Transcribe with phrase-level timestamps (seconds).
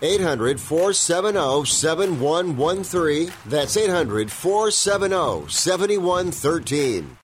[0.00, 3.32] 800 470 7113.
[3.46, 7.17] That's 800 470 7113.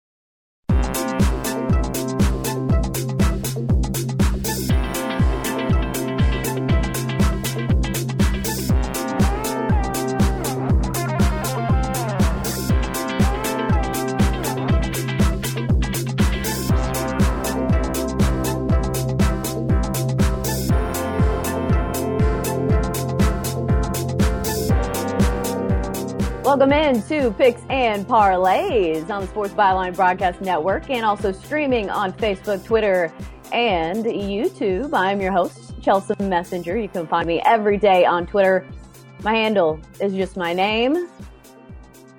[26.54, 31.90] Welcome in to Picks and Parlays on the Sports Byline Broadcast Network and also streaming
[31.90, 33.12] on Facebook, Twitter,
[33.50, 34.90] and YouTube.
[34.94, 36.78] I'm your host, Chelsea Messenger.
[36.78, 38.64] You can find me every day on Twitter.
[39.24, 41.08] My handle is just my name,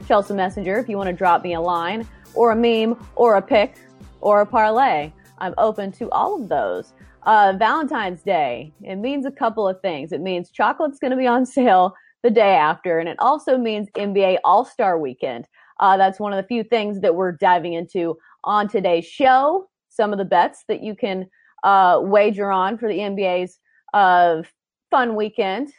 [0.05, 0.79] Chelsea Messenger.
[0.79, 3.77] If you want to drop me a line or a meme or a pick
[4.19, 6.91] or a parlay, I'm open to all of those.
[7.23, 10.11] Uh, Valentine's Day, it means a couple of things.
[10.11, 11.95] It means chocolate's going to be on sale
[12.25, 12.97] the day after.
[12.97, 15.47] And it also means NBA All Star Weekend.
[15.79, 19.69] Uh, that's one of the few things that we're diving into on today's show.
[19.89, 21.29] Some of the bets that you can
[21.63, 23.59] uh, wager on for the NBA's
[23.93, 24.41] uh,
[24.89, 25.71] fun weekend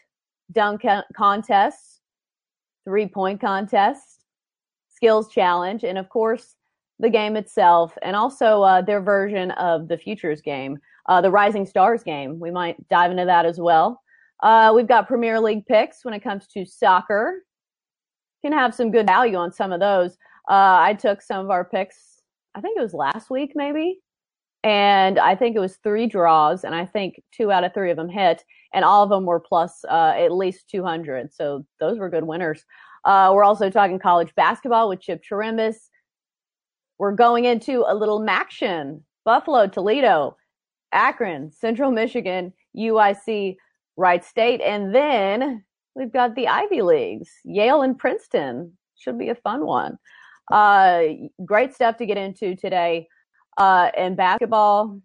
[0.52, 0.82] dunk
[1.16, 2.00] contests,
[2.84, 4.24] three point contest,
[4.88, 6.54] skills challenge, and of course,
[7.00, 10.78] the game itself, and also uh, their version of the Futures game,
[11.08, 12.38] uh, the Rising Stars game.
[12.38, 14.00] We might dive into that as well.
[14.42, 17.42] Uh, we've got Premier League picks when it comes to soccer.
[18.42, 20.12] Can have some good value on some of those.
[20.48, 22.22] Uh, I took some of our picks.
[22.54, 24.00] I think it was last week, maybe,
[24.62, 27.96] and I think it was three draws, and I think two out of three of
[27.96, 31.32] them hit, and all of them were plus uh, at least 200.
[31.32, 32.64] So those were good winners.
[33.04, 35.76] Uh, we're also talking college basketball with Chip Chirimbus.
[36.98, 39.02] We're going into a little MACtion.
[39.24, 40.36] Buffalo, Toledo,
[40.92, 43.56] Akron, Central Michigan, UIC,
[43.96, 44.60] Wright State.
[44.60, 45.64] And then
[45.94, 48.76] we've got the Ivy Leagues, Yale and Princeton.
[48.98, 49.98] Should be a fun one.
[50.50, 51.02] Uh,
[51.44, 53.08] great stuff to get into today.
[53.58, 55.00] Uh, and basketball,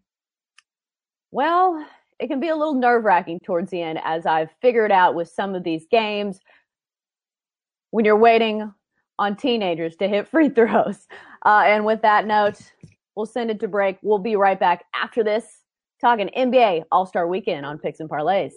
[1.32, 1.86] well,
[2.20, 5.30] it can be a little nerve wracking towards the end, as I've figured out with
[5.30, 6.40] some of these games
[7.90, 8.72] when you're waiting
[9.18, 11.08] on teenagers to hit free throws.
[11.46, 12.60] Uh, and with that note,
[13.16, 13.98] we'll send it to break.
[14.02, 15.64] We'll be right back after this,
[16.00, 18.54] talking NBA All Star Weekend on Picks and Parlays.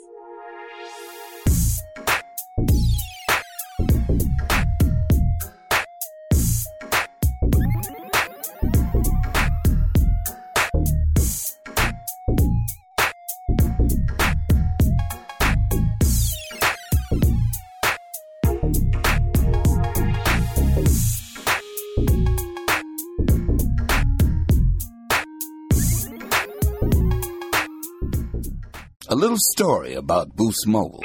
[29.25, 31.03] Little story about Boost Mobile.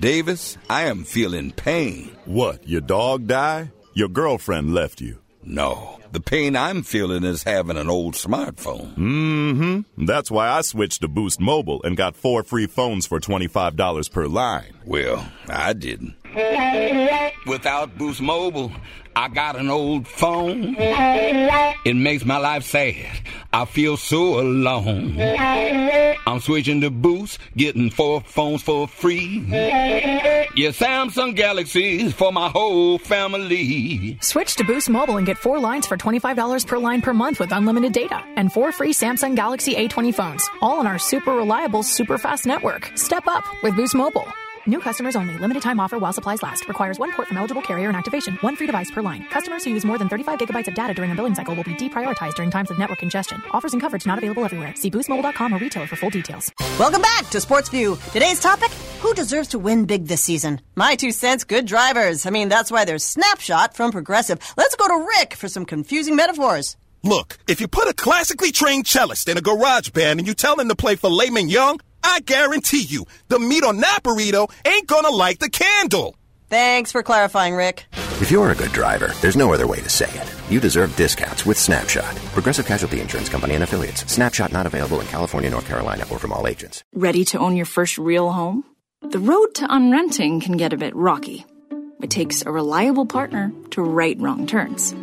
[0.00, 2.16] Davis, I am feeling pain.
[2.24, 3.70] What, your dog die?
[3.92, 5.18] Your girlfriend left you?
[5.44, 6.00] No.
[6.12, 8.94] The pain I'm feeling is having an old smartphone.
[8.96, 10.06] Mm-hmm.
[10.06, 14.26] That's why I switched to Boost Mobile and got four free phones for $25 per
[14.26, 14.72] line.
[14.86, 16.14] Well, I didn't.
[17.46, 18.72] Without Boost Mobile,
[19.16, 20.76] I got an old phone.
[20.78, 23.06] It makes my life sad.
[23.50, 25.18] I feel so alone.
[25.18, 29.42] I'm switching to Boost, getting four phones for free.
[29.48, 34.18] Yeah, Samsung Galaxies for my whole family.
[34.20, 37.52] Switch to Boost Mobile and get four lines for $25 per line per month with
[37.52, 42.18] unlimited data and four free Samsung Galaxy A20 phones, all on our super reliable, super
[42.18, 42.92] fast network.
[42.96, 44.28] Step up with Boost Mobile.
[44.68, 45.38] New customers only.
[45.38, 46.66] Limited time offer while supplies last.
[46.66, 48.34] Requires one port from eligible carrier and activation.
[48.40, 49.24] One free device per line.
[49.30, 51.74] Customers who use more than 35 gigabytes of data during a billing cycle will be
[51.74, 53.40] deprioritized during times of network congestion.
[53.52, 54.74] Offers and coverage not available everywhere.
[54.74, 56.50] See boostmobile.com or retailer for full details.
[56.80, 57.96] Welcome back to Sports View.
[58.12, 58.72] Today's topic:
[59.02, 60.60] Who deserves to win big this season?
[60.74, 62.26] My two cents: Good drivers.
[62.26, 64.40] I mean, that's why there's Snapshot from Progressive.
[64.56, 66.76] Let's go to Rick for some confusing metaphors.
[67.04, 70.58] Look, if you put a classically trained cellist in a garage band and you tell
[70.58, 74.86] him to play for Layman Young, I guarantee you, the meat on that burrito ain't
[74.86, 76.14] gonna light the candle.
[76.48, 77.86] Thanks for clarifying, Rick.
[78.20, 80.32] If you're a good driver, there's no other way to say it.
[80.48, 82.14] You deserve discounts with Snapshot.
[82.32, 84.10] Progressive Casualty Insurance Company and affiliates.
[84.10, 86.84] Snapshot not available in California, North Carolina, or from all agents.
[86.94, 88.64] Ready to own your first real home?
[89.02, 91.44] The road to unrenting can get a bit rocky.
[92.00, 94.94] It takes a reliable partner to right wrong turns.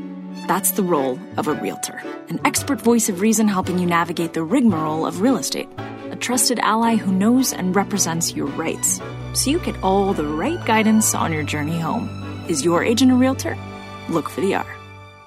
[0.48, 4.44] That's the role of a realtor, an expert voice of reason helping you navigate the
[4.44, 5.93] rigmarole of real estate, a
[6.24, 9.02] trusted ally who knows and represents your rights,
[9.34, 12.10] so you get all the right guidance on your journey home.
[12.48, 13.58] Is your agent a realtor?
[14.10, 14.76] Look for the R.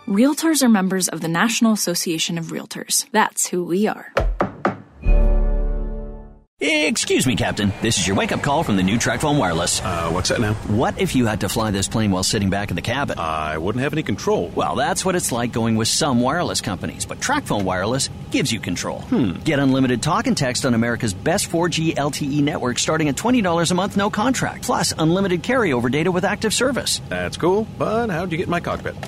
[0.09, 3.07] Realtors are members of the National Association of Realtors.
[3.13, 4.13] That's who we are.
[6.69, 7.73] Excuse me, Captain.
[7.81, 9.81] This is your wake up call from the new TracFone Wireless.
[9.81, 10.55] Uh, what's that now?
[10.55, 13.21] What if you had to fly this plane while sitting back in the cabin?
[13.21, 14.51] I wouldn't have any control.
[14.53, 18.59] Well, that's what it's like going with some wireless companies, but TracFone Wireless gives you
[18.59, 19.03] control.
[19.03, 19.35] Hmm.
[19.45, 23.75] Get unlimited talk and text on America's best 4G LTE network starting at $20 a
[23.75, 24.65] month, no contract.
[24.65, 27.01] Plus, unlimited carryover data with active service.
[27.09, 29.01] That's cool, but how'd you get in my cockpit?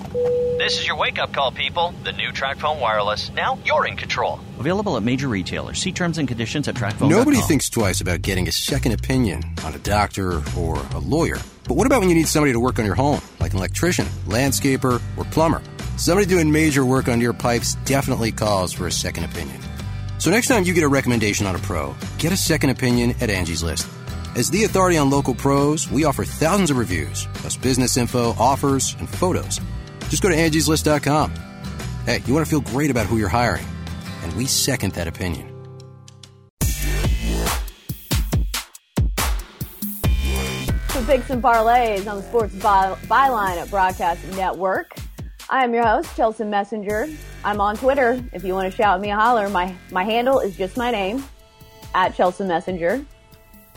[0.59, 1.93] This is your wake up call, people.
[2.05, 3.33] The new TracFone Wireless.
[3.33, 4.39] Now you're in control.
[4.59, 5.79] Available at major retailers.
[5.79, 7.11] See terms and conditions at TracFone.
[7.11, 11.39] Nobody thinks twice about getting a second opinion on a doctor or a lawyer.
[11.69, 14.07] But what about when you need somebody to work on your home, like an electrician,
[14.27, 15.63] landscaper, or plumber?
[15.97, 19.61] Somebody doing major work on your pipes definitely calls for a second opinion.
[20.19, 23.31] So next time you get a recommendation on a pro, get a second opinion at
[23.31, 23.89] Angie's List.
[24.37, 28.95] As the authority on local pros, we offer thousands of reviews, plus business info, offers,
[28.99, 29.61] and photos.
[30.09, 31.33] Just go to angieslist.com.
[32.07, 33.67] Hey, you want to feel great about who you're hiring,
[34.29, 35.55] and we second that opinion.
[40.89, 44.95] For picks and parlays on the Sports By- Byline at Broadcast Network.
[45.49, 47.09] I am your host, Chelsea Messenger.
[47.43, 48.23] I'm on Twitter.
[48.35, 51.25] If you want to shout me a holler, my, my handle is just my name,
[51.95, 53.05] at Chelsea Messenger.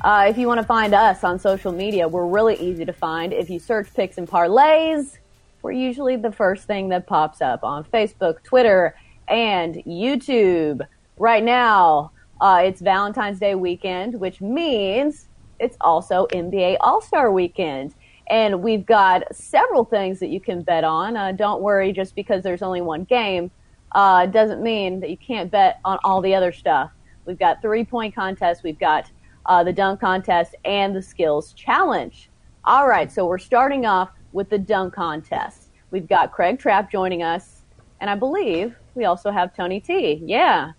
[0.03, 3.31] Uh, if you want to find us on social media, we're really easy to find.
[3.31, 5.17] If you search picks and parlays,
[5.61, 8.95] we're usually the first thing that pops up on Facebook, Twitter,
[9.31, 10.85] and YouTube.
[11.17, 12.11] Right now,
[12.41, 15.27] uh, it's Valentine's Day weekend, which means
[15.59, 17.95] it's also NBA All Star weekend.
[18.29, 21.17] And we've got several things that you can bet on.
[21.17, 23.51] Uh, don't worry, just because there's only one game
[23.93, 26.91] uh, doesn't mean that you can't bet on all the other stuff.
[27.25, 29.09] We've got three point contests, we've got
[29.45, 32.29] uh, the dunk contest, and the skills challenge.
[32.63, 35.69] All right, so we're starting off with the dunk contest.
[35.89, 37.60] We've got Craig Trapp joining us,
[38.01, 40.21] and I believe we also have Tony T.
[40.25, 40.71] Yeah,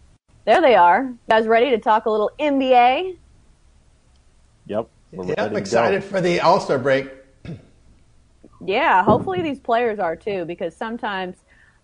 [0.45, 1.05] there they are.
[1.05, 3.17] You guys ready to talk a little NBA?
[4.67, 4.89] Yep.
[5.13, 7.11] Yep, I'm excited for the All Star break.
[8.65, 11.37] Yeah, hopefully these players are too, because sometimes,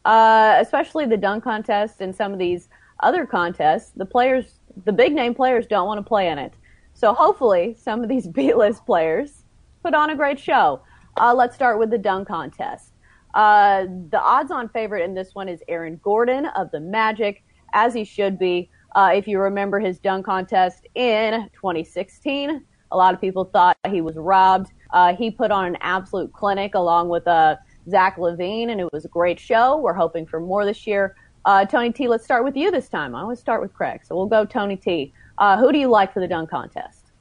[0.04, 2.68] uh, especially the dunk contest and some of these
[3.00, 6.52] other contests, the players, the big name players, don't want to play in it.
[6.94, 9.44] So hopefully, some of these B-list players
[9.82, 10.80] put on a great show.
[11.16, 12.92] Uh, let's start with the dunk contest.
[13.38, 18.02] Uh, the odds-on favorite in this one is Aaron Gordon of the Magic, as he
[18.02, 18.68] should be.
[18.96, 24.00] Uh, if you remember his dunk contest in 2016, a lot of people thought he
[24.00, 24.72] was robbed.
[24.92, 27.54] Uh, he put on an absolute clinic along with uh,
[27.88, 29.76] Zach LaVine, and it was a great show.
[29.76, 31.14] We're hoping for more this year.
[31.44, 33.14] Uh, Tony T, let's start with you this time.
[33.14, 35.12] I always start with Craig, so we'll go Tony T.
[35.38, 37.12] Who do you like for the dunk contest?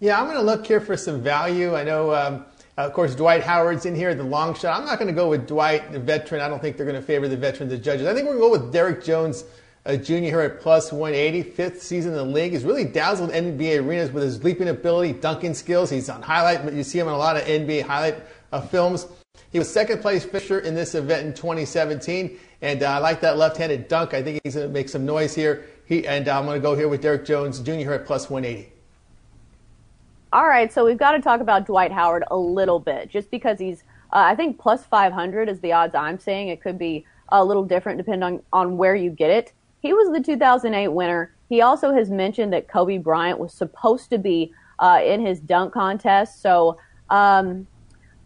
[0.00, 1.76] Yeah, I'm going to look here for some value.
[1.76, 2.44] I know, um,
[2.86, 4.78] of course, Dwight Howard's in here, the long shot.
[4.78, 6.40] I'm not going to go with Dwight, the veteran.
[6.40, 8.06] I don't think they're going to favor the veteran, the judges.
[8.06, 9.42] I think we're going to go with Derrick Jones,
[9.84, 12.52] a junior here at plus 180, fifth season in the league.
[12.52, 15.90] He's really dazzled NBA arenas with his leaping ability, dunking skills.
[15.90, 19.08] He's on highlight, but you see him in a lot of NBA highlight uh, films.
[19.50, 23.36] He was second place finisher in this event in 2017, and uh, I like that
[23.36, 24.14] left-handed dunk.
[24.14, 25.66] I think he's going to make some noise here.
[25.84, 28.30] He, and uh, I'm going to go here with Derrick Jones, junior here at plus
[28.30, 28.77] 180.
[30.30, 33.58] All right, so we've got to talk about Dwight Howard a little bit, just because
[33.58, 36.48] he's, uh, I think plus 500 is the odds I'm seeing.
[36.48, 39.54] It could be a little different depending on, on where you get it.
[39.80, 41.34] He was the 2008 winner.
[41.48, 45.72] He also has mentioned that Kobe Bryant was supposed to be uh, in his dunk
[45.72, 46.42] contest.
[46.42, 46.76] So
[47.08, 47.66] um,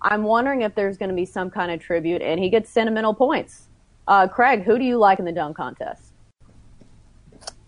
[0.00, 3.14] I'm wondering if there's going to be some kind of tribute, and he gets sentimental
[3.14, 3.68] points.
[4.08, 6.11] Uh, Craig, who do you like in the dunk contest?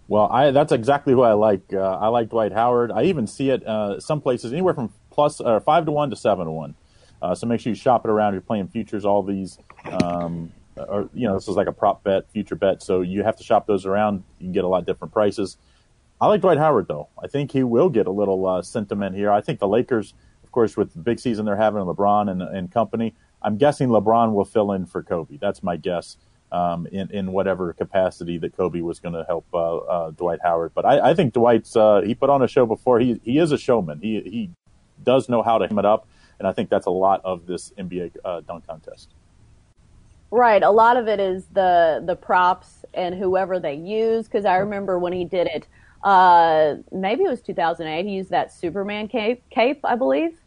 [0.06, 1.72] Well, I, that's exactly who I like.
[1.72, 2.92] Uh, I like Dwight Howard.
[2.92, 6.16] I even see it uh, some places anywhere from plus uh, five to one to
[6.16, 6.74] seven to one.
[7.22, 8.34] Uh, so make sure you shop it around.
[8.34, 9.06] You're playing futures.
[9.06, 9.58] All these,
[10.02, 12.82] um, or you know, this is like a prop bet, future bet.
[12.82, 14.24] So you have to shop those around.
[14.38, 15.56] You can get a lot different prices.
[16.20, 17.08] I like Dwight Howard though.
[17.22, 19.30] I think he will get a little uh, sentiment here.
[19.30, 22.70] I think the Lakers, of course, with the big season they're having, LeBron and, and
[22.70, 23.14] company.
[23.42, 25.38] I'm guessing LeBron will fill in for Kobe.
[25.38, 26.16] That's my guess.
[26.52, 30.72] Um, in in whatever capacity that Kobe was going to help uh, uh, Dwight Howard.
[30.74, 33.00] But I, I think Dwight's uh, he put on a show before.
[33.00, 34.00] He he is a showman.
[34.00, 34.50] He he
[35.02, 36.06] does know how to hem it up,
[36.38, 39.10] and I think that's a lot of this NBA uh, dunk contest.
[40.30, 44.26] Right, a lot of it is the the props and whoever they use.
[44.26, 45.66] Because I remember when he did it,
[46.04, 48.04] uh, maybe it was 2008.
[48.04, 50.40] He used that Superman cape, cape, I believe.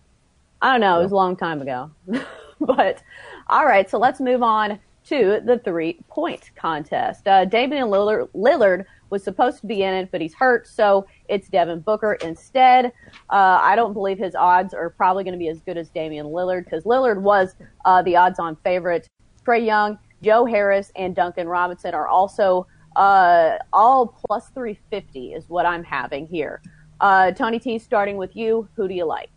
[0.61, 0.99] I don't know.
[0.99, 1.91] It was a long time ago.
[2.59, 3.03] but
[3.49, 7.27] all right, so let's move on to the three point contest.
[7.27, 11.47] Uh, Damian Lillard, Lillard, was supposed to be in it, but he's hurt, so it's
[11.47, 12.87] Devin Booker instead.
[13.29, 16.27] Uh, I don't believe his odds are probably going to be as good as Damian
[16.27, 19.07] Lillard because Lillard was uh, the odds on favorite.
[19.45, 25.65] Trae Young, Joe Harris, and Duncan Robinson are also uh, all plus 350 is what
[25.65, 26.61] I'm having here.
[26.99, 29.29] Uh, Tony T, starting with you, who do you like?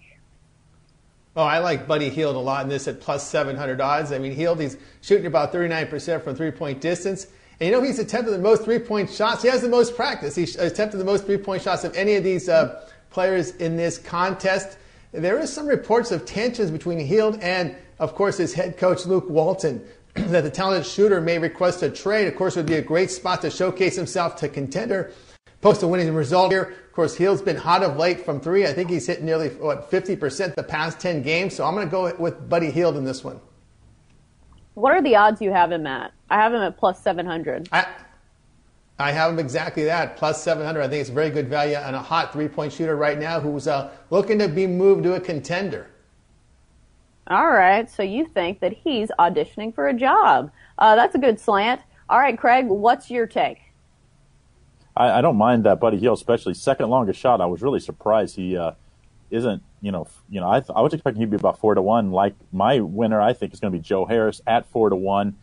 [1.36, 4.10] Oh, I like Buddy Hield a lot in this at plus 700 odds.
[4.10, 7.28] I mean, Hield, he's shooting about 39% from three point distance.
[7.60, 9.42] And you know, he's attempted the most three point shots.
[9.42, 10.34] He has the most practice.
[10.34, 13.96] He attempted the most three point shots of any of these uh, players in this
[13.98, 14.76] contest.
[15.12, 19.28] There is some reports of tensions between Hield and, of course, his head coach, Luke
[19.28, 19.84] Walton,
[20.14, 22.26] that the talented shooter may request a trade.
[22.26, 25.12] Of course, would be a great spot to showcase himself to contender.
[25.60, 26.74] Post a winning result here.
[26.86, 28.66] Of course, Hield's been hot of late from three.
[28.66, 31.54] I think he's hit nearly what 50% the past 10 games.
[31.54, 33.40] So I'm going to go with Buddy Hield in this one.
[34.74, 36.12] What are the odds you have him at?
[36.30, 37.68] I have him at plus 700.
[37.72, 37.86] I,
[38.98, 40.80] I have him exactly that, plus 700.
[40.80, 43.40] I think it's a very good value on a hot three point shooter right now
[43.40, 45.88] who's uh, looking to be moved to a contender.
[47.26, 50.50] All right, so you think that he's auditioning for a job.
[50.78, 51.80] Uh, that's a good slant.
[52.08, 53.69] All right, Craig, what's your take?
[55.00, 57.40] I, I don't mind that Buddy Hield, especially second longest shot.
[57.40, 58.72] I was really surprised he uh,
[59.30, 59.62] isn't.
[59.80, 62.10] You know, you know, I, th- I was expecting he'd be about four to one.
[62.10, 65.36] Like my winner, I think is going to be Joe Harris at four to one.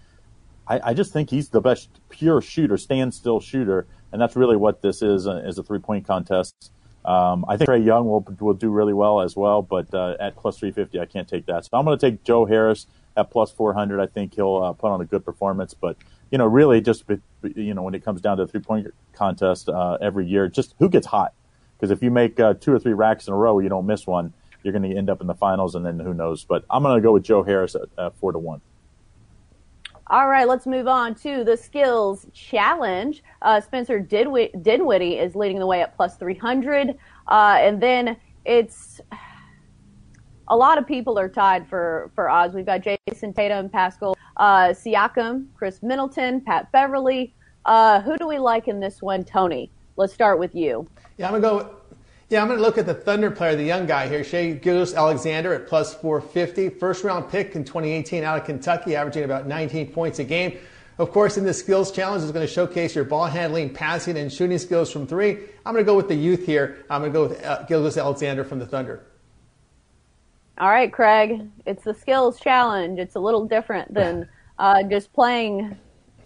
[0.67, 4.83] I, I just think he's the best pure shooter, standstill shooter, and that's really what
[4.83, 6.71] this is uh, is a three point contest.
[7.03, 10.35] Um, I think Trae Young will will do really well as well, but uh, at
[10.35, 11.65] plus 350, I can't take that.
[11.65, 12.85] So I'm going to take Joe Harris
[13.15, 13.99] at plus 400.
[13.99, 15.97] I think he'll uh, put on a good performance, but
[16.31, 17.03] you know, really just
[17.43, 20.75] you know when it comes down to the three point contest uh, every year, just
[20.79, 21.33] who gets hot.
[21.77, 24.07] Because if you make uh, two or three racks in a row, you don't miss
[24.07, 24.33] one.
[24.63, 26.43] You're going to end up in the finals, and then who knows?
[26.43, 28.61] But I'm going to go with Joe Harris at, four to one.
[30.09, 33.23] All right, let's move on to the skills challenge.
[33.41, 36.97] Uh, Spencer Dinwiddie, Dinwiddie is leading the way at plus 300.
[37.27, 38.15] Uh, and then
[38.45, 39.01] it's
[40.47, 42.55] a lot of people are tied for, for odds.
[42.55, 47.33] We've got Jayson Tatum, Pascal uh, Siakam, Khris Middleton, Pat Beverley.
[47.65, 49.69] Uh, who do we like in this one, Tony?
[49.97, 50.87] Let's start with you.
[51.17, 51.75] Yeah, I'm gonna go.
[52.29, 55.67] Yeah, I'm gonna look at the Thunder player, the young guy here, Shai Gilgeous-Alexander at
[55.67, 56.69] plus 450.
[56.77, 60.57] First round pick in 2018 out of Kentucky, averaging about 19 points a game.
[60.99, 64.33] Of course, in the skills challenge, is going to showcase your ball handling, passing, and
[64.33, 65.37] shooting skills from three.
[65.63, 66.83] I'm going to go with the youth here.
[66.89, 69.05] I'm going to go with uh, Gilgeous-Alexander from the Thunder.
[70.59, 71.47] All right, Craig.
[71.65, 72.99] It's the skills challenge.
[72.99, 74.27] It's a little different than
[74.59, 75.77] uh, just playing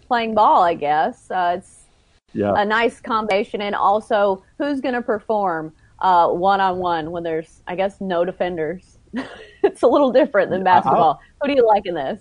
[0.08, 1.30] playing ball, I guess.
[1.30, 1.84] Uh, it's
[2.32, 2.52] yeah.
[2.56, 3.62] a nice combination.
[3.62, 8.98] And also, who's going to perform one on one when there's, I guess, no defenders?
[9.62, 11.20] it's a little different than basketball.
[11.40, 12.20] Who do you like in this?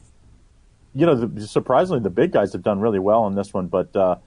[0.94, 3.96] You know, the, surprisingly, the big guys have done really well in this one, but
[3.96, 4.18] uh,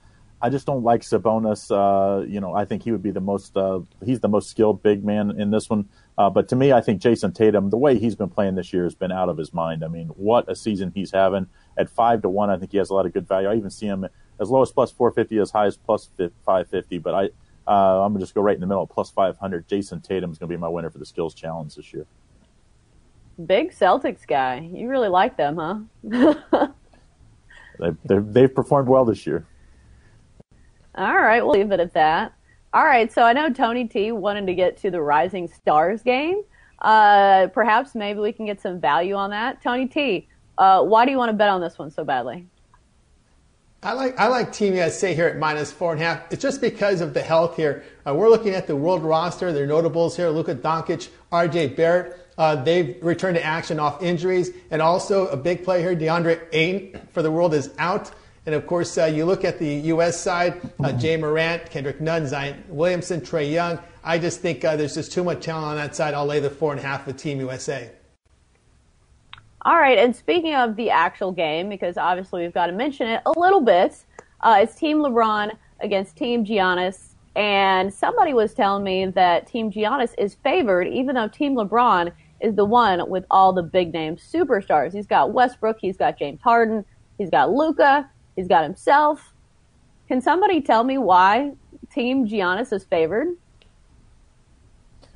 [0.41, 1.69] I just don't like Sabonis.
[1.69, 4.81] Uh, you know, I think he would be the most, uh, he's the most skilled
[4.81, 5.87] big man in this one.
[6.17, 8.85] Uh, but to me, I think Jayson Tatum, the way he's been playing this year
[8.85, 9.83] has been out of his mind.
[9.83, 11.47] I mean, what a season he's having.
[11.77, 13.49] At five to one, I think he has a lot of good value.
[13.49, 14.05] I even see him
[14.39, 16.99] as low as plus 450, as high as plus 550.
[16.99, 17.23] But I,
[17.67, 19.67] uh, I'm going to just go right in the middle, plus 500.
[19.67, 22.05] Jayson Tatum is going to be my winner for the skills challenge this year.
[23.45, 24.69] Big Celtics guy.
[24.73, 26.67] You really like them, huh?
[28.05, 29.45] they've, they've performed well this year.
[30.97, 32.34] All right, we'll leave it at that.
[32.75, 36.41] All right, so I know Tony T wanted to get to the Rising Stars game.
[36.79, 39.63] Uh, perhaps maybe we can get some value on that.
[39.63, 40.27] Tony T,
[40.57, 42.45] uh, why do you want to bet on this one so badly?
[43.81, 46.33] I like I like Team USA here at minus four and a half.
[46.33, 47.85] It's just because of the health here.
[48.05, 49.53] Uh, we're looking at the world roster.
[49.53, 51.67] Their notables here: Luka Doncic, R.J.
[51.75, 52.27] Barrett.
[52.37, 57.07] Uh, they've returned to action off injuries, and also a big play here: DeAndre Ayton
[57.13, 58.11] for the world is out.
[58.45, 60.19] And of course, uh, you look at the U.S.
[60.19, 63.79] side: uh, Ja Morant, Kendrick Nunn, Zion Williamson, Trae Young.
[64.03, 66.13] I just think uh, there's just too much talent on that side.
[66.13, 67.89] I'll lay the four and a half with Team USA.
[69.63, 73.23] All right, and speaking of the actual game, because obviously we've got to mention it
[73.25, 74.05] a little bit,
[74.41, 80.13] uh, it's Team LeBron against Team Giannis, and somebody was telling me that Team Giannis
[80.19, 82.11] is favored, even though Team LeBron
[82.41, 84.93] is the one with all the big name superstars.
[84.93, 86.85] He's got Westbrook, he's got James Harden,
[87.17, 89.33] he's got Luka, He's got himself.
[90.07, 91.53] Can somebody tell me why
[91.91, 93.29] Team Giannis is favored?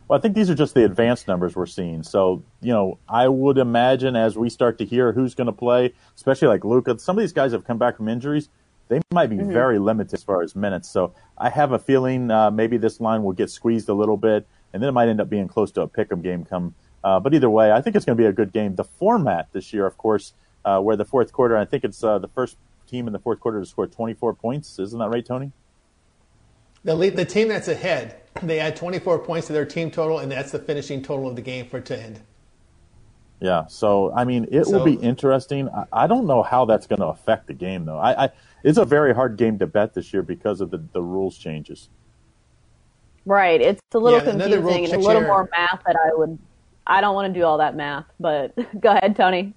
[0.07, 2.01] Well, I think these are just the advanced numbers we're seeing.
[2.01, 5.93] So, you know, I would imagine as we start to hear who's going to play,
[6.15, 8.49] especially like Luka, some of these guys have come back from injuries.
[8.87, 9.53] They might be mm-hmm.
[9.53, 10.89] very limited as far as minutes.
[10.89, 14.47] So I have a feeling uh, maybe this line will get squeezed a little bit,
[14.73, 16.73] and then it might end up being close to a pick'em game come.
[17.03, 18.73] Uh, but either way, I think it's going to be a good game.
[18.75, 20.33] The format this year, of course,
[20.65, 22.57] uh, where the fourth quarter, I think it's uh, the first
[22.89, 24.79] team in the fourth quarter to score 24 points.
[24.79, 25.51] Isn't that right, Tony?
[26.83, 30.31] The, lead, the team that's ahead, they add 24 points to their team total, and
[30.31, 32.21] that's the finishing total of the game for it to end.
[33.41, 35.69] Yeah, so I mean, it so, will be interesting.
[35.69, 37.97] I, I, don't know how that's going to affect the game, though.
[37.97, 38.29] I, I,
[38.63, 41.89] it's a very hard game to bet this year because of the, the rules changes.
[43.25, 46.37] Right, it's a little yeah, confusing and a little more math that I would.
[46.85, 49.53] I don't want to do all that math, but go ahead, Tony.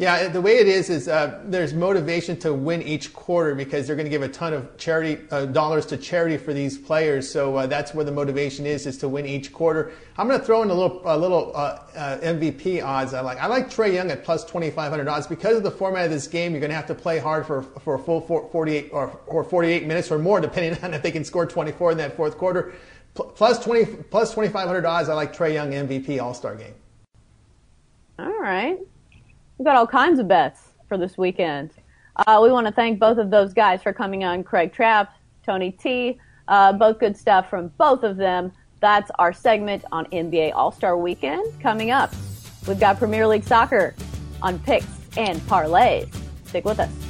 [0.00, 3.96] Yeah, the way it is is uh, there's motivation to win each quarter because they're
[3.96, 7.30] going to give a ton of charity uh, dollars to charity for these players.
[7.30, 9.92] So uh, that's where the motivation is is to win each quarter.
[10.16, 13.12] I'm going to throw in a little a little uh, uh, MVP odds.
[13.12, 16.10] I like I like Trae Young at plus 2,500 odds because of the format of
[16.10, 16.52] this game.
[16.52, 19.86] You're going to have to play hard for for a full 48 or, or 48
[19.86, 22.72] minutes or more, depending on if they can score 24 in that fourth quarter.
[23.12, 25.10] Plus 20 plus 2,500 odds.
[25.10, 26.72] I like Trae Young MVP All Star game.
[28.18, 28.78] All right.
[29.60, 31.72] We've got all kinds of bets for this weekend.
[32.16, 34.42] Uh, we want to thank both of those guys for coming on.
[34.42, 35.14] Craig Trapp,
[35.44, 36.18] Tony T.
[36.48, 38.52] Uh, both good stuff from both of them.
[38.80, 42.10] That's our segment on NBA All Star Weekend coming up.
[42.66, 43.94] We've got Premier League soccer
[44.40, 44.86] on picks
[45.18, 46.08] and parlays.
[46.46, 47.09] Stick with us.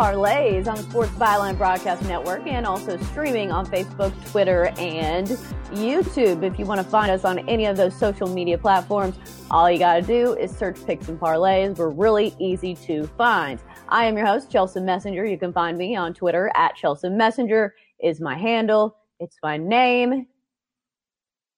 [0.00, 5.28] Parlays on the Sports Byline Broadcast Network and also streaming on Facebook, Twitter, and
[5.72, 6.42] YouTube.
[6.42, 9.18] If you want to find us on any of those social media platforms,
[9.50, 11.76] all you got to do is search Picks and Parlays.
[11.76, 13.60] We're really easy to find.
[13.90, 15.26] I am your host, Chelsea Messenger.
[15.26, 18.96] You can find me on Twitter at Chelsea Messenger is my handle.
[19.18, 20.26] It's my name.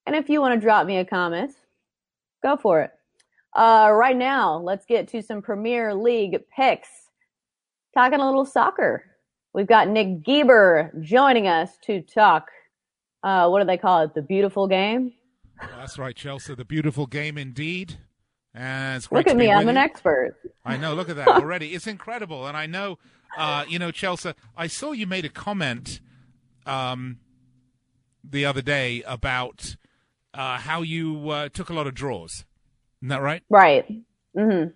[0.04, 1.52] And if you want to drop me a comment,
[2.42, 2.90] go for it.
[3.54, 7.01] Uh, right now, let's get to some Premier League picks.
[7.94, 9.04] Talking a little soccer.
[9.52, 12.48] We've got Nick Geber joining us to talk.
[13.22, 14.14] Uh, what do they call it?
[14.14, 15.12] The beautiful game.
[15.60, 16.54] Well, that's right, Chelsea.
[16.54, 17.98] The beautiful game indeed.
[18.54, 20.36] And look at me, I'm an expert.
[20.64, 20.94] I know.
[20.94, 21.74] Look at that already.
[21.74, 22.98] it's incredible, and I know.
[23.36, 24.32] Uh, you know, Chelsea.
[24.56, 26.00] I saw you made a comment
[26.66, 27.18] um,
[28.22, 29.76] the other day about
[30.34, 32.44] uh, how you uh, took a lot of draws.
[33.00, 33.42] Isn't that right?
[33.48, 33.86] Right.
[34.36, 34.70] Mm-hmm.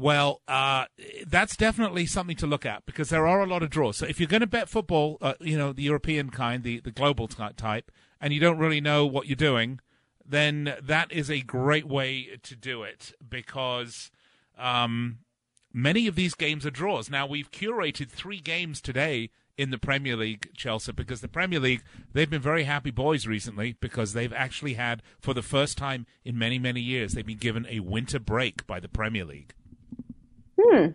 [0.00, 0.84] Well, uh,
[1.26, 3.96] that's definitely something to look at because there are a lot of draws.
[3.96, 6.92] So if you're going to bet football, uh, you know, the European kind, the, the
[6.92, 9.80] global type, and you don't really know what you're doing,
[10.24, 14.12] then that is a great way to do it because
[14.56, 15.18] um,
[15.72, 17.10] many of these games are draws.
[17.10, 21.82] Now, we've curated three games today in the Premier League, Chelsea, because the Premier League,
[22.12, 26.38] they've been very happy boys recently because they've actually had, for the first time in
[26.38, 29.54] many, many years, they've been given a winter break by the Premier League.
[30.68, 30.86] Hmm.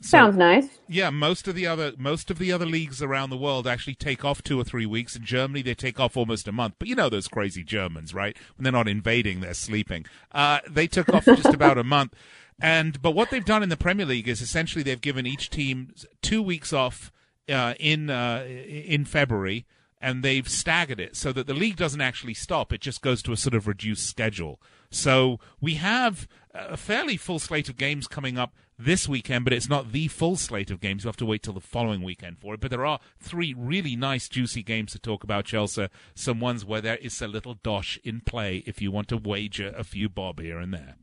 [0.00, 0.68] So, Sounds nice.
[0.88, 4.24] Yeah, most of the other most of the other leagues around the world actually take
[4.24, 5.14] off two or three weeks.
[5.14, 6.74] In Germany, they take off almost a month.
[6.80, 8.36] But you know those crazy Germans, right?
[8.56, 10.06] When they're not invading, they're sleeping.
[10.32, 12.16] Uh, they took off just about a month.
[12.60, 15.94] And but what they've done in the Premier League is essentially they've given each team
[16.20, 17.12] two weeks off
[17.48, 19.66] uh, in uh, in February,
[20.00, 23.32] and they've staggered it so that the league doesn't actually stop; it just goes to
[23.32, 24.60] a sort of reduced schedule.
[24.90, 29.68] So we have a fairly full slate of games coming up this weekend, but it's
[29.68, 31.04] not the full slate of games.
[31.04, 32.60] You have to wait till the following weekend for it.
[32.60, 35.88] But there are three really nice, juicy games to talk about, Chelsea.
[36.14, 39.72] Some ones where there is a little dosh in play if you want to wager
[39.76, 40.96] a few bob here and there.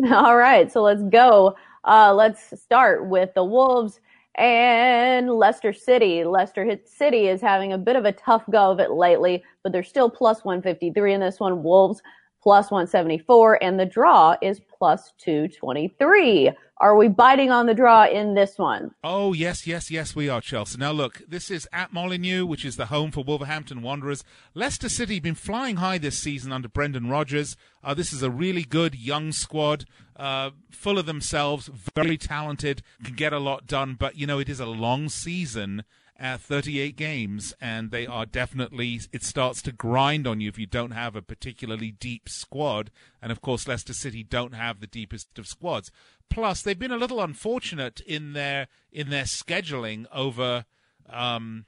[0.12, 1.56] All right, so let's go.
[1.84, 4.00] Uh, let's start with the Wolves
[4.36, 6.24] and Leicester City.
[6.24, 9.82] Leicester City is having a bit of a tough go of it lately, but they're
[9.82, 11.62] still plus 153 in this one.
[11.62, 12.00] Wolves
[12.42, 16.50] plus 174, and the draw is plus 223.
[16.80, 18.92] Are we biting on the draw in this one?
[19.02, 20.78] Oh, yes, yes, yes, we are, Chelsea.
[20.78, 24.22] Now, look, this is at Molineux, which is the home for Wolverhampton Wanderers.
[24.54, 27.56] Leicester City been flying high this season under Brendan Rodgers.
[27.82, 33.14] Uh, this is a really good young squad, uh, full of themselves, very talented, can
[33.14, 35.82] get a lot done, but, you know, it is a long season
[36.18, 40.66] at 38 games, and they are definitely, it starts to grind on you if you
[40.66, 42.90] don't have a particularly deep squad.
[43.22, 45.92] And of course, Leicester City don't have the deepest of squads.
[46.28, 50.64] Plus, they've been a little unfortunate in their in their scheduling over
[51.08, 51.66] um,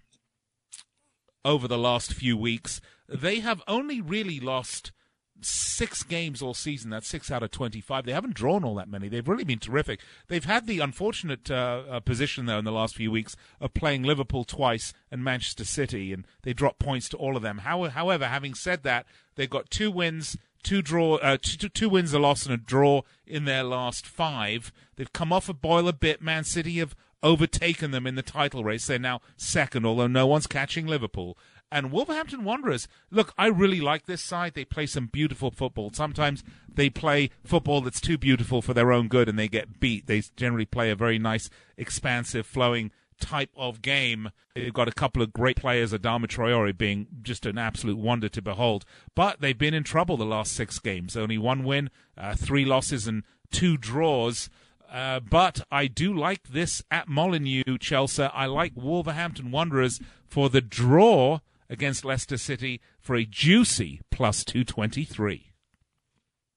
[1.44, 2.80] over the last few weeks.
[3.08, 4.92] They have only really lost
[5.42, 6.90] six games all season.
[6.90, 8.04] That's six out of 25.
[8.04, 9.08] They haven't drawn all that many.
[9.08, 10.00] They've really been terrific.
[10.28, 14.02] They've had the unfortunate uh, uh, position, though, in the last few weeks of playing
[14.02, 17.58] Liverpool twice and Manchester City, and they dropped points to all of them.
[17.58, 20.36] How, however, having said that, they've got two wins.
[20.62, 24.70] Two draw, uh, two, two wins, a loss, and a draw in their last five.
[24.96, 26.20] They've come off a boil a bit.
[26.20, 28.86] Man City have overtaken them in the title race.
[28.86, 31.38] They're now second, although no one's catching Liverpool.
[31.72, 34.54] And Wolverhampton Wanderers, look, I really like this side.
[34.54, 35.92] They play some beautiful football.
[35.92, 40.06] Sometimes they play football that's too beautiful for their own good and they get beat.
[40.06, 44.30] They generally play a very nice, expansive, flowing type of game.
[44.54, 48.42] They've got a couple of great players, Adama Traore being just an absolute wonder to
[48.42, 48.84] behold.
[49.14, 51.16] But they've been in trouble the last six games.
[51.16, 54.50] Only one win, uh, three losses, and two draws.
[54.90, 58.24] Uh, but I do like this at Molineux, Chelsea.
[58.24, 61.38] I like Wolverhampton Wanderers for the draw
[61.70, 65.46] against Leicester City for a juicy plus 223.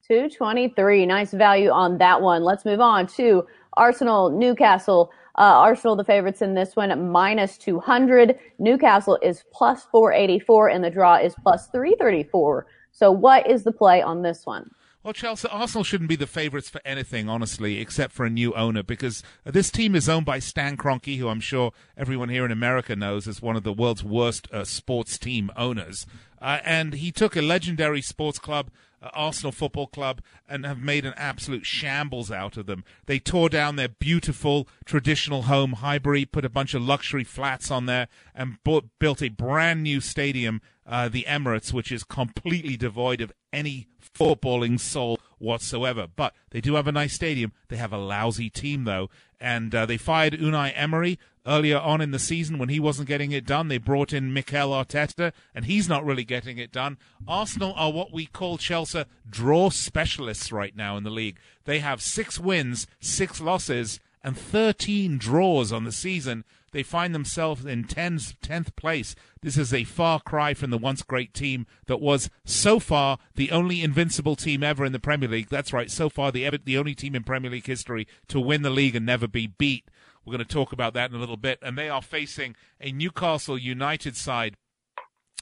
[0.06, 1.06] 223.
[1.06, 2.44] Nice value on that one.
[2.44, 3.46] Let's move on to
[3.78, 5.12] Arsenal Newcastle.
[5.38, 8.38] Uh, Arsenal, the favorites in this one, minus 200.
[8.60, 12.68] Newcastle is plus 484, and the draw is plus 334.
[12.92, 14.70] So, what is the play on this one?
[15.04, 18.84] Well, Chelsea, Arsenal shouldn't be the favourites for anything, honestly, except for a new owner,
[18.84, 22.96] because this team is owned by Stan Kroenke, who I'm sure everyone here in America
[22.96, 26.06] knows as one of the world's worst uh, sports team owners.
[26.42, 28.70] Uh, and he took a legendary sports club,
[29.14, 32.84] Arsenal Football Club, and have made an absolute shambles out of them.
[33.06, 37.86] They tore down their beautiful traditional home, Highbury, put a bunch of luxury flats on
[37.86, 43.22] there, and bu- built a brand new stadium, uh, the Emirates, which is completely devoid
[43.22, 46.08] of any footballing soul whatsoever.
[46.14, 47.52] But they do have a nice stadium.
[47.70, 49.10] They have a lousy team, though.
[49.40, 53.32] and uh, they fired Unai Emery earlier on in the season when he wasn't getting
[53.32, 53.68] it done.
[53.68, 56.98] They brought in Mikel Arteta, and he's not really getting it done.
[57.28, 61.38] Arsenal are what we call Chelsea draw specialists right now in the league.
[61.66, 66.46] They have six wins, six losses, and 13 draws on the season.
[66.72, 69.16] They find themselves in 10th, 10th place.
[69.42, 73.52] This is a far cry from the once great team that was so far the
[73.52, 75.50] only invincible team ever in the Premier League.
[75.50, 78.72] That's right, so far the, the only team in Premier League history to win the
[78.72, 79.86] league and never be beat.
[80.26, 81.60] We're going to talk about that in a little bit.
[81.62, 84.56] And they are facing a Newcastle United side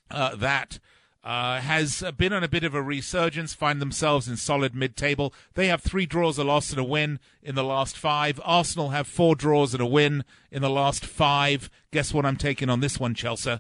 [0.10, 0.80] uh, that
[1.24, 5.34] uh, has been on a bit of a resurgence, find themselves in solid mid table.
[5.54, 8.42] They have three draws, a loss, and a win in the last five.
[8.44, 11.70] Arsenal have four draws and a win in the last five.
[11.92, 13.60] Guess what I'm taking on this one, Chelsea?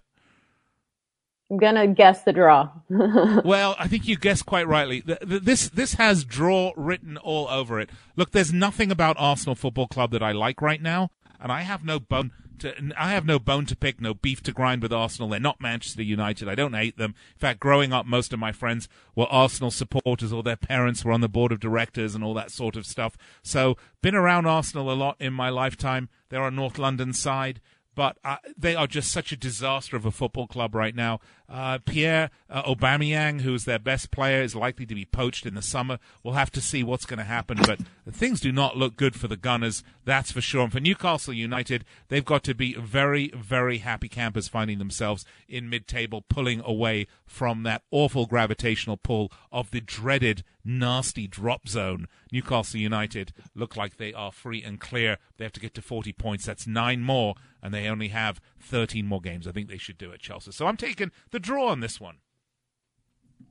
[1.52, 2.70] I'm gonna guess the draw.
[2.90, 5.02] well, I think you guessed quite rightly.
[5.02, 7.90] This this has draw written all over it.
[8.16, 11.12] Look, there's nothing about Arsenal Football Club that I like right now,
[11.42, 14.54] and I have no bone to, I have no bone to pick, no beef to
[14.54, 15.28] grind with Arsenal.
[15.28, 16.48] They're not Manchester United.
[16.48, 17.16] I don't hate them.
[17.34, 21.12] In fact, growing up, most of my friends were Arsenal supporters, or their parents were
[21.12, 23.18] on the board of directors and all that sort of stuff.
[23.44, 26.08] So, been around Arsenal a lot in my lifetime.
[26.30, 27.60] They're on North London side
[27.96, 31.20] but uh, they are just such a disaster of a football club right now.
[31.50, 35.62] Uh, Pierre uh, Aubameyang, who's their best player, is likely to be poached in the
[35.62, 36.00] summer.
[36.24, 39.28] We'll have to see what's going to happen, but things do not look good for
[39.28, 40.64] the Gunners, that's for sure.
[40.64, 45.70] And for Newcastle United, they've got to be very, very happy campers finding themselves in
[45.70, 52.08] mid-table, pulling away from that awful gravitational pull of the dreaded, nasty drop zone.
[52.32, 55.18] Newcastle United look like they are free and clear.
[55.38, 56.46] They have to get to 40 points.
[56.46, 59.48] That's nine more, and they only have 13 more games.
[59.48, 60.52] I think they should do it, Chelsea.
[60.52, 62.18] So I'm taking the draw on this one.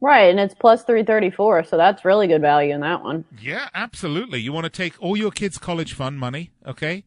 [0.00, 3.26] Right, and it's plus 334, so that's really good value in that one.
[3.38, 4.40] Yeah, absolutely.
[4.40, 7.04] You want to take all your kids' college fund money, okay?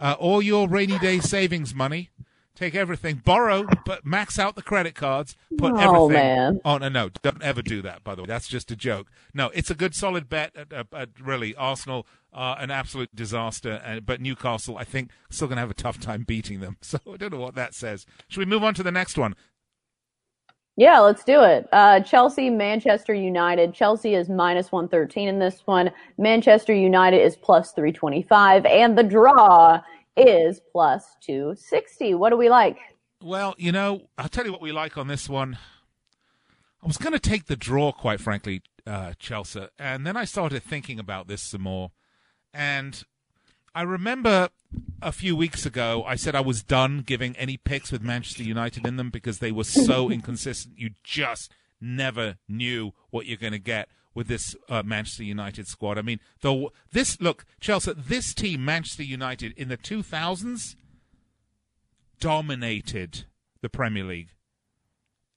[0.00, 2.10] Uh, all your rainy day savings money.
[2.54, 6.22] Take everything, borrow, but max out the credit cards, put oh, everything.
[6.22, 6.60] Man.
[6.66, 8.26] Oh, no, no, don't ever do that, by the way.
[8.26, 9.10] That's just a joke.
[9.32, 10.54] No, it's a good solid bet.
[10.54, 13.80] At, at, at really, Arsenal, uh, an absolute disaster.
[13.84, 16.76] Uh, but Newcastle, I think, still going to have a tough time beating them.
[16.92, 18.04] So I don't know what that says.
[18.28, 19.34] Should we move on to the next one?
[20.76, 21.68] Yeah, let's do it.
[21.72, 23.72] Uh, Chelsea, Manchester United.
[23.72, 25.90] Chelsea is minus 113 in this one.
[26.18, 28.66] Manchester United is plus 325.
[28.66, 29.80] And the draw
[30.16, 32.14] is plus 260.
[32.14, 32.78] What do we like?
[33.22, 35.58] Well, you know, I'll tell you what we like on this one.
[36.82, 39.68] I was going to take the draw, quite frankly, uh, Chelsea.
[39.78, 41.92] And then I started thinking about this some more.
[42.52, 43.02] And
[43.74, 44.50] I remember
[45.00, 48.86] a few weeks ago, I said I was done giving any picks with Manchester United
[48.86, 50.78] in them because they were so inconsistent.
[50.78, 55.98] You just never knew what you're going to get with this uh, Manchester United squad.
[55.98, 60.76] I mean, though this look, Chelsea, this team, Manchester United, in the 2000s,
[62.20, 63.24] dominated
[63.60, 64.30] the Premier League.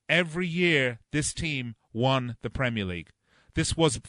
[0.08, 3.10] Every year, this team won the Premier League.
[3.56, 4.00] This was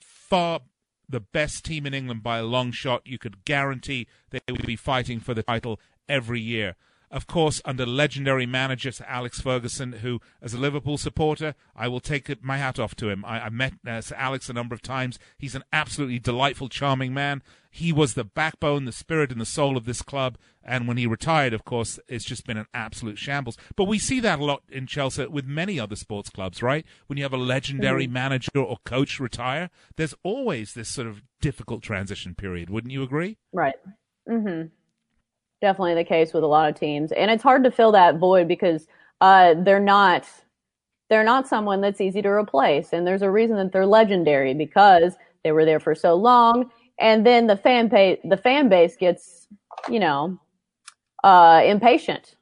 [0.00, 0.60] far
[1.08, 3.02] the best team in England by a long shot.
[3.06, 6.74] You could guarantee they would be fighting for the title every year.
[7.12, 12.00] Of course, under legendary manager Sir Alex Ferguson, who, as a Liverpool supporter, I will
[12.00, 13.22] take my hat off to him.
[13.26, 15.18] I, I met uh, Sir Alex a number of times.
[15.36, 17.42] He's an absolutely delightful, charming man.
[17.70, 20.38] He was the backbone, the spirit, and the soul of this club.
[20.64, 23.58] And when he retired, of course, it's just been an absolute shambles.
[23.76, 26.86] But we see that a lot in Chelsea with many other sports clubs, right?
[27.08, 28.14] When you have a legendary mm-hmm.
[28.14, 32.70] manager or coach retire, there's always this sort of difficult transition period.
[32.70, 33.36] Wouldn't you agree?
[33.52, 33.74] Right.
[34.26, 34.68] Mm-hmm
[35.62, 38.46] definitely the case with a lot of teams, and it's hard to fill that void
[38.46, 38.86] because
[39.22, 40.28] uh, they're not
[41.08, 45.14] they're not someone that's easy to replace, and there's a reason that they're legendary because
[45.44, 49.48] they were there for so long, and then the fan pay, the fan base gets
[49.88, 50.38] you know
[51.24, 52.36] uh, impatient.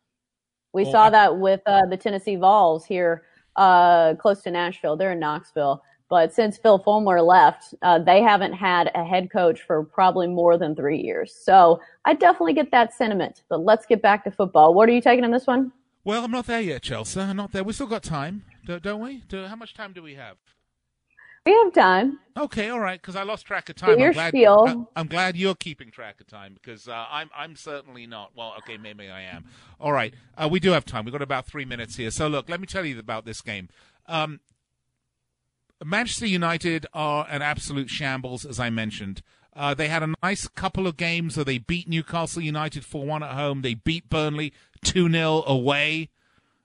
[0.72, 3.24] We well, saw that with uh, the Tennessee Vols here
[3.56, 4.96] uh, close to Nashville.
[4.96, 9.62] They're in Knoxville but since Phil Fulmer left, uh, they haven't had a head coach
[9.62, 11.32] for probably more than three years.
[11.32, 13.42] So I definitely get that sentiment.
[13.48, 14.74] But let's get back to football.
[14.74, 15.72] What are you taking in this one?
[16.02, 17.20] Well, I'm not there yet, Chelsea.
[17.20, 17.62] I'm not there.
[17.62, 19.22] We still got time, don't we?
[19.30, 20.36] how much time do we have?
[21.46, 22.18] We have time.
[22.36, 23.00] Okay, all right.
[23.00, 24.00] Because I lost track of time.
[24.00, 24.34] I'm glad.
[24.34, 28.32] I, am glad you're keeping track of time because uh, I'm I'm certainly not.
[28.36, 29.46] Well, okay, maybe I am.
[29.80, 31.06] All right, uh, we do have time.
[31.06, 32.10] We've got about three minutes here.
[32.10, 33.70] So look, let me tell you about this game.
[34.06, 34.40] Um,
[35.84, 39.22] Manchester United are an absolute shambles, as I mentioned.
[39.54, 43.22] Uh, they had a nice couple of games where they beat Newcastle United 4 1
[43.22, 43.62] at home.
[43.62, 44.52] They beat Burnley
[44.84, 46.08] 2 0 away.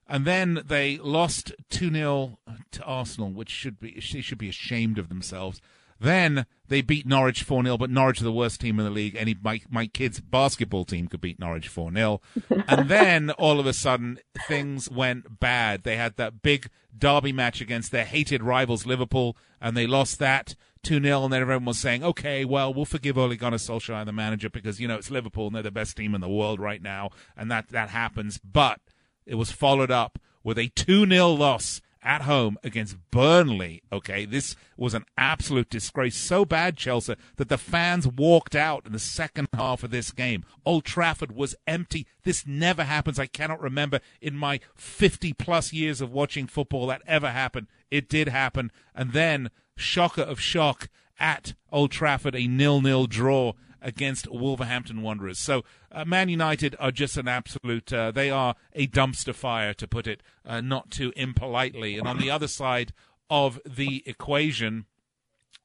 [0.07, 2.37] And then they lost 2 0
[2.71, 5.61] to Arsenal, which should be, they should be ashamed of themselves.
[5.99, 9.15] Then they beat Norwich 4 0, but Norwich are the worst team in the league.
[9.15, 12.21] Any my, my kids' basketball team could beat Norwich 4 0.
[12.67, 15.83] and then all of a sudden, things went bad.
[15.83, 20.55] They had that big derby match against their hated rivals, Liverpool, and they lost that
[20.83, 21.23] 2 0.
[21.23, 24.79] And then everyone was saying, okay, well, we'll forgive Ole Gunnar Solskjaer, the manager, because,
[24.79, 27.11] you know, it's Liverpool and they're the best team in the world right now.
[27.37, 28.37] And that, that happens.
[28.39, 28.81] But
[29.25, 33.81] it was followed up with a 2 0 loss at home against Burnley.
[33.91, 36.15] Okay, this was an absolute disgrace.
[36.15, 40.45] So bad, Chelsea, that the fans walked out in the second half of this game.
[40.65, 42.05] Old Trafford was empty.
[42.23, 43.17] This never happens.
[43.17, 47.67] I cannot remember in my 50 plus years of watching football that ever happened.
[47.89, 48.71] It did happen.
[48.93, 50.89] And then, shocker of shock,
[51.19, 53.53] at Old Trafford, a nil-nil draw
[53.85, 55.39] against Wolverhampton Wanderers.
[55.39, 59.87] So uh, Man United are just an absolute, uh, they are a dumpster fire, to
[59.87, 61.97] put it uh, not too impolitely.
[61.97, 62.91] And on the other side
[63.29, 64.85] of the equation,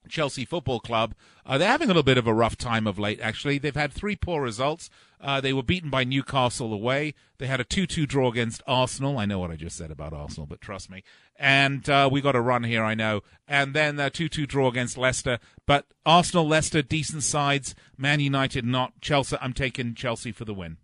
[0.09, 1.15] Chelsea Football Club.
[1.47, 3.59] Uh, they're having a little bit of a rough time of late, actually.
[3.59, 4.91] They've had three poor results.
[5.21, 7.15] Uh, they were beaten by Newcastle away.
[7.39, 9.19] They had a 2 2 draw against Arsenal.
[9.19, 11.03] I know what I just said about Arsenal, but trust me.
[11.37, 13.23] And uh, we got a run here, I know.
[13.47, 15.39] And then a 2 2 draw against Leicester.
[15.67, 17.75] But Arsenal, Leicester, decent sides.
[17.97, 19.01] Man United, not.
[19.01, 20.79] Chelsea, I'm taking Chelsea for the win.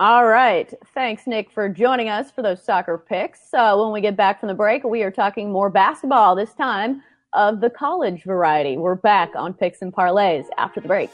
[0.00, 0.72] All right.
[0.92, 3.54] Thanks, Nick, for joining us for those soccer picks.
[3.54, 7.02] Uh, when we get back from the break, we are talking more basketball this time
[7.34, 8.76] of the college variety.
[8.76, 11.10] We're back on picks and parlays after the break.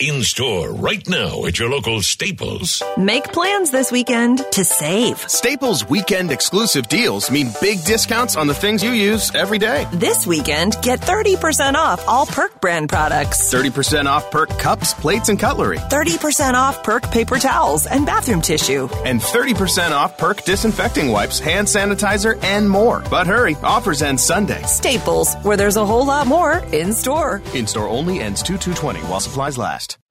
[0.00, 2.82] In store right now at your local Staples?
[2.96, 5.18] Make plans this weekend to save.
[5.28, 9.86] Staples weekend exclusive deals mean big discounts on the things you use every day.
[9.92, 13.52] This weekend, get 30% off all Perk brand products.
[13.52, 15.78] 30% off Perk cups, plates, and cutlery.
[15.78, 18.88] 30% off Perk paper towels and bathroom tissue.
[19.04, 23.02] And 30% off Perk disinfecting wipes, hand sanitizer, and more.
[23.10, 24.62] But hurry, offers end Sunday.
[24.62, 27.42] Staples, where there's a whole lot more in store.
[27.54, 29.97] In store only ends 2 220 while supplies last.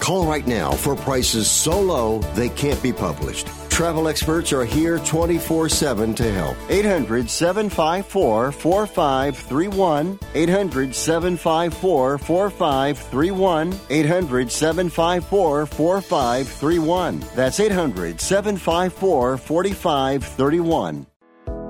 [0.00, 3.46] Call right now for prices so low they can't be published.
[3.68, 6.56] Travel experts are here 24 7 to help.
[6.68, 10.18] 800 754 4531.
[10.34, 13.80] 800 754 4531.
[13.88, 17.24] 800 754 4531.
[17.34, 21.06] That's 800 754 4531.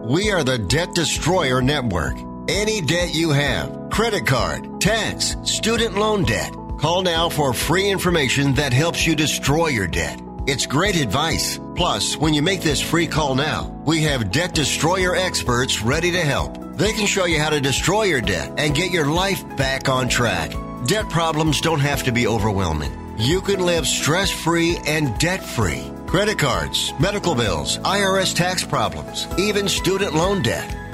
[0.04, 2.16] We are the Debt Destroyer Network.
[2.48, 8.54] Any debt you have, credit card, tax, student loan debt, call now for free information
[8.54, 10.18] that helps you destroy your debt.
[10.46, 11.60] It's great advice.
[11.76, 16.22] Plus, when you make this free call now, we have debt destroyer experts ready to
[16.22, 16.56] help.
[16.76, 20.08] They can show you how to destroy your debt and get your life back on
[20.08, 20.52] track.
[20.86, 22.92] Debt problems don't have to be overwhelming.
[23.18, 25.84] You can live stress free and debt free.
[26.06, 30.79] Credit cards, medical bills, IRS tax problems, even student loan debt.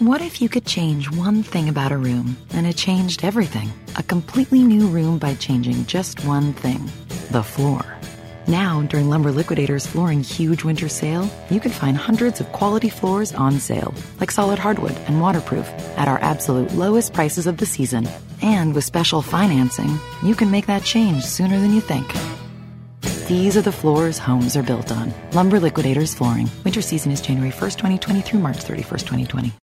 [0.00, 3.70] What if you could change one thing about a room and it changed everything?
[3.94, 6.90] A completely new room by changing just one thing
[7.30, 7.96] the floor.
[8.48, 13.32] Now, during Lumber Liquidators Flooring Huge Winter Sale, you can find hundreds of quality floors
[13.34, 18.08] on sale, like solid hardwood and waterproof, at our absolute lowest prices of the season.
[18.42, 22.12] And with special financing, you can make that change sooner than you think.
[23.28, 25.14] these are the floors homes are built on.
[25.32, 26.50] Lumber Liquidators Flooring.
[26.64, 29.54] Winter season is January 1st, 2020 through March 31st, 2020.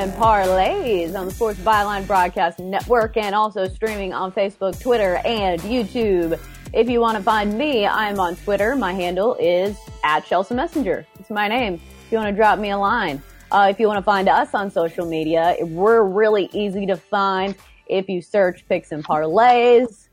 [0.00, 5.60] And parlays on the Sports Byline Broadcast Network and also streaming on Facebook, Twitter, and
[5.60, 6.40] YouTube.
[6.72, 8.74] If you want to find me, I'm on Twitter.
[8.76, 11.06] My handle is at Chelsea Messenger.
[11.18, 11.74] It's my name.
[11.74, 13.22] If you want to drop me a line.
[13.52, 17.54] Uh, if you want to find us on social media, we're really easy to find
[17.86, 20.08] if you search Picks and Parlays.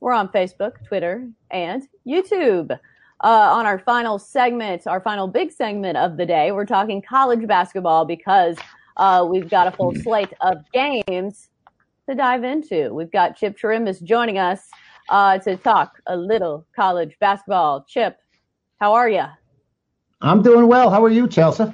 [0.00, 2.70] We're on Facebook, Twitter, and YouTube.
[3.22, 7.46] Uh, on our final segment, our final big segment of the day, we're talking college
[7.46, 8.56] basketball because
[9.00, 11.48] uh, we've got a full slate of games
[12.08, 12.92] to dive into.
[12.92, 14.68] We've got Chip Chirimbus joining us
[15.08, 17.84] uh, to talk a little college basketball.
[17.88, 18.18] Chip,
[18.78, 19.24] how are you?
[20.20, 20.90] I'm doing well.
[20.90, 21.64] How are you, Chelsea?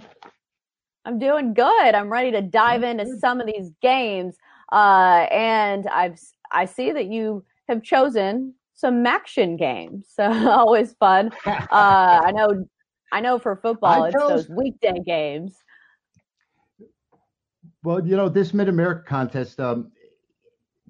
[1.04, 1.94] I'm doing good.
[1.94, 4.36] I'm ready to dive into some of these games,
[4.72, 6.20] uh, and I've
[6.52, 10.06] I see that you have chosen some action games.
[10.14, 11.32] So always fun.
[11.46, 12.66] Uh, I know.
[13.12, 15.56] I know for football, I it's chose, those weekday games.
[17.86, 19.92] Well, you know, this Mid America contest, um,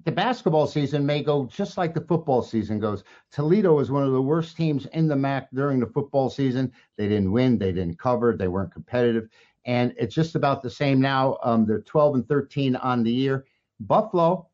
[0.05, 3.03] the basketball season may go just like the football season goes.
[3.31, 6.73] Toledo is one of the worst teams in the MAC during the football season.
[6.95, 9.29] They didn't win, they didn't cover, they weren't competitive.
[9.65, 11.37] And it's just about the same now.
[11.43, 13.45] Um, they're 12 and 13 on the year.
[13.79, 14.47] Buffalo,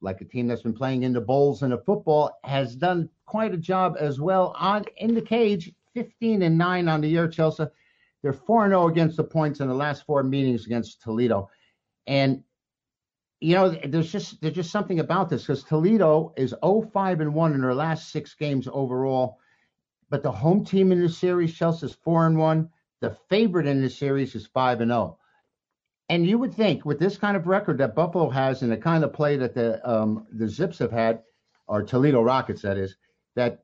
[0.00, 3.52] like a team that's been playing in the bowls and the football, has done quite
[3.52, 7.66] a job as well on in the cage, 15 and 9 on the year, Chelsea.
[8.22, 11.50] They're 4 0 against the points in the last four meetings against Toledo.
[12.10, 12.42] And
[13.38, 17.54] you know, there's just there's just something about this because Toledo is 0-5 and 1
[17.54, 19.38] in their last six games overall.
[20.10, 22.68] But the home team in the series, Chelsea's 4 and 1.
[23.00, 25.18] The favorite in the series is 5 and 0.
[26.08, 29.04] And you would think with this kind of record that Buffalo has and the kind
[29.04, 31.22] of play that the um, the Zips have had,
[31.68, 32.96] or Toledo Rockets, that is,
[33.36, 33.62] that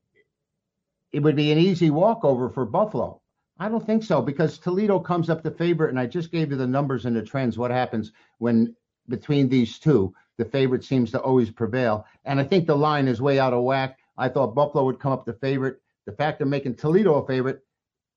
[1.13, 3.21] it would be an easy walkover for Buffalo.
[3.59, 6.57] I don't think so because Toledo comes up the favorite, and I just gave you
[6.57, 7.57] the numbers and the trends.
[7.57, 8.75] What happens when
[9.09, 13.23] between these two, the favorite seems to always prevail, and I think the line is
[13.23, 13.99] way out of whack.
[14.19, 15.81] I thought Buffalo would come up the favorite.
[16.05, 17.65] The fact they're making Toledo a favorite,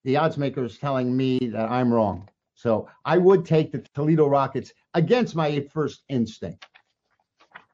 [0.03, 2.27] the odds maker is telling me that I'm wrong.
[2.55, 6.65] So I would take the Toledo Rockets against my first instinct.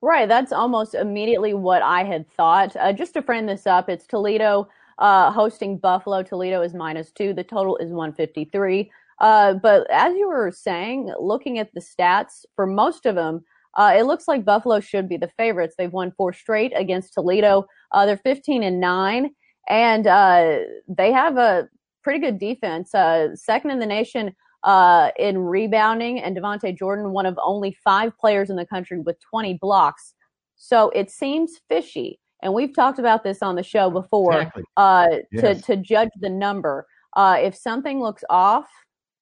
[0.01, 2.75] Right, that's almost immediately what I had thought.
[2.75, 4.67] Uh, just to frame this up, it's Toledo
[4.97, 7.33] uh, hosting Buffalo, Toledo is minus two.
[7.33, 8.91] The total is 153.
[9.19, 13.43] Uh, but as you were saying, looking at the stats for most of them,
[13.75, 15.75] uh, it looks like Buffalo should be the favorites.
[15.77, 17.65] They've won four straight against Toledo.
[17.91, 19.31] Uh, they're 15 and nine,
[19.67, 21.67] and uh, they have a
[22.03, 22.95] pretty good defense.
[22.95, 24.33] Uh, second in the nation
[24.63, 29.17] uh, in rebounding, and Devontae Jordan, one of only five players in the country with
[29.29, 30.13] 20 blocks.
[30.55, 34.33] So it seems fishy and we've talked about this on the show before.
[34.33, 34.63] Exactly.
[34.77, 35.61] Uh, yes.
[35.65, 36.85] To to judge the number,
[37.17, 38.69] uh, if something looks off,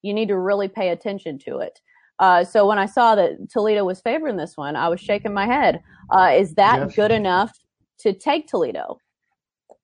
[0.01, 1.80] you need to really pay attention to it.
[2.19, 5.45] Uh, so when I saw that Toledo was favoring this one, I was shaking my
[5.45, 5.82] head.
[6.11, 6.95] Uh, is that yes.
[6.95, 7.51] good enough
[7.99, 8.97] to take Toledo?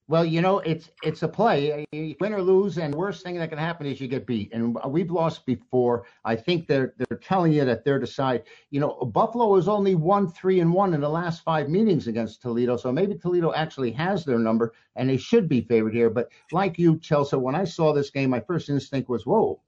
[0.09, 1.85] Well, you know, it's it's a play.
[1.91, 4.51] You win or lose, and worst thing that can happen is you get beat.
[4.53, 6.05] And we've lost before.
[6.25, 8.45] I think they're they're telling you that they're the side.
[8.71, 12.41] You know, Buffalo has only won three and one in the last five meetings against
[12.41, 12.75] Toledo.
[12.75, 16.09] So maybe Toledo actually has their number, and they should be favored here.
[16.09, 19.61] But like you, Chelsea, when I saw this game, my first instinct was, "Whoa,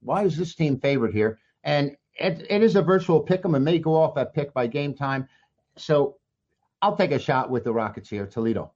[0.00, 3.64] why is this team favored here?" And it, it is a virtual pick 'em and
[3.64, 5.26] may go off that pick by game time.
[5.76, 6.18] So
[6.82, 8.70] I'll take a shot with the Rockets here, Toledo.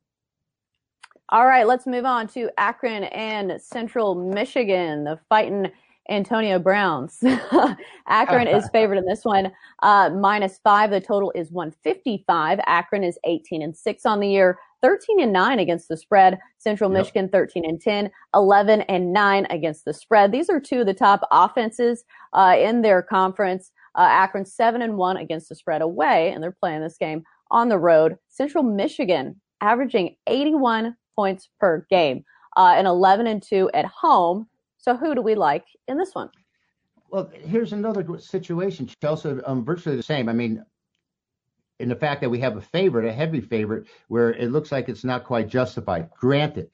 [1.33, 5.73] All right, let's move on to Akron and Central Michigan, the fighting
[6.11, 7.25] Antonio Browns.
[8.07, 9.51] Akron is favored in this one,
[9.83, 10.91] uh, minus five.
[10.91, 12.61] The total is 155.
[12.67, 16.39] Akron is 18 and six on the year, 13 and nine against the spread.
[16.59, 17.01] Central yep.
[17.01, 20.33] Michigan 13 and 10, 11 and nine against the spread.
[20.33, 22.05] These are two of the top offenses
[22.35, 23.73] uh, in their conference.
[23.95, 27.71] Uh, Akron seven and one against the spread away, and they're playing this game on
[27.71, 28.19] the road.
[28.29, 32.25] Central Michigan averaging 81 points per game,
[32.57, 34.49] uh, and 11 and 2 at home.
[34.79, 36.31] So who do we like in this one?
[37.11, 38.89] Well, here's another situation.
[39.01, 40.29] Chelsea, um, virtually the same.
[40.29, 40.65] I mean,
[41.79, 44.89] in the fact that we have a favorite, a heavy favorite, where it looks like
[44.89, 46.09] it's not quite justified.
[46.19, 46.71] Granted,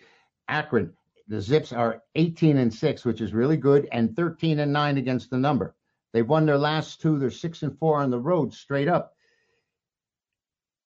[0.48, 0.92] Akron,
[1.28, 5.30] the Zips are 18 and 6, which is really good, and 13 and 9 against
[5.30, 5.74] the number.
[6.12, 7.18] They've won their last two.
[7.18, 9.14] They're 6 and 4 on the road straight up.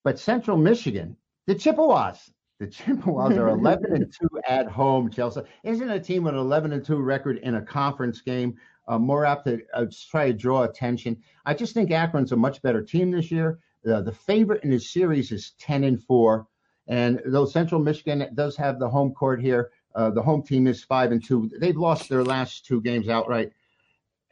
[0.04, 2.30] But Central Michigan, the Chippewas,
[2.62, 5.42] the Chippewas are 11 and 2 at home, Chelsea.
[5.64, 8.56] Isn't a team with an 11 and 2 record in a conference game
[8.86, 11.20] uh, more apt to uh, try to draw attention?
[11.44, 14.78] I just think Akron's a much better team this year, Uh, the favorite in the
[14.78, 16.46] series is 10 and 4.
[16.86, 20.84] And though Central Michigan does have the home court here, uh, the home team is
[20.84, 21.50] 5 and 2.
[21.58, 23.52] They've lost their last two games outright.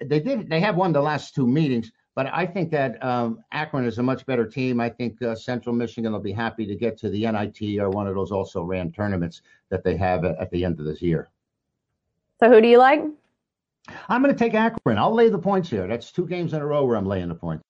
[0.00, 0.48] They did.
[0.48, 4.02] They have won the last two meetings, but I think that um, Akron is a
[4.02, 4.80] much better team.
[4.80, 8.06] I think uh, Central Michigan will be happy to get to the NIT or one
[8.06, 11.30] of those also ran tournaments that they have at, at the end of this year.
[12.40, 13.02] So who do you like?
[14.08, 14.98] I'm going to take Akron.
[14.98, 15.86] I'll lay the points here.
[15.86, 17.64] That's two games in a row where I'm laying the points.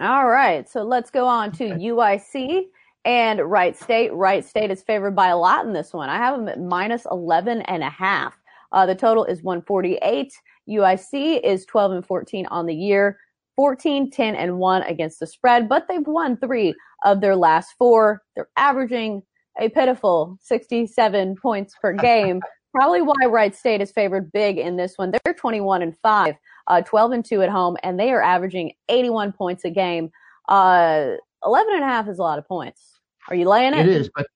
[0.00, 0.68] All right.
[0.68, 2.66] So let's go on to UIC
[3.04, 4.12] and Wright State.
[4.12, 6.08] Wright State is favored by a lot in this one.
[6.08, 8.36] I have them at minus 11 and a half.
[8.72, 10.32] Uh, the total is 148.
[10.68, 13.18] UIC is 12 and 14 on the year,
[13.56, 18.22] 14, 10 and 1 against the spread, but they've won three of their last four.
[18.34, 19.22] They're averaging
[19.58, 22.40] a pitiful 67 points per game.
[22.74, 25.12] Probably why Wright State is favored big in this one.
[25.24, 26.34] They're 21 and 5,
[26.66, 30.10] uh, 12 and 2 at home, and they are averaging 81 points a game.
[30.48, 31.12] Uh,
[31.44, 33.00] 11 and a half is a lot of points.
[33.28, 33.88] Are you laying it?
[33.88, 34.26] It is, but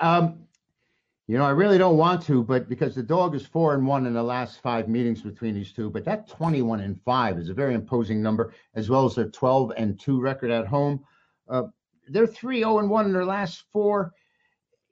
[0.00, 0.38] um,
[1.30, 4.04] you know, I really don't want to, but because the dog is four and one
[4.04, 7.54] in the last five meetings between these two, but that 21 and five is a
[7.54, 11.04] very imposing number, as well as their 12 and two record at home.
[11.48, 11.64] Uh,
[12.08, 14.12] they're 3 0 and 1 in their last four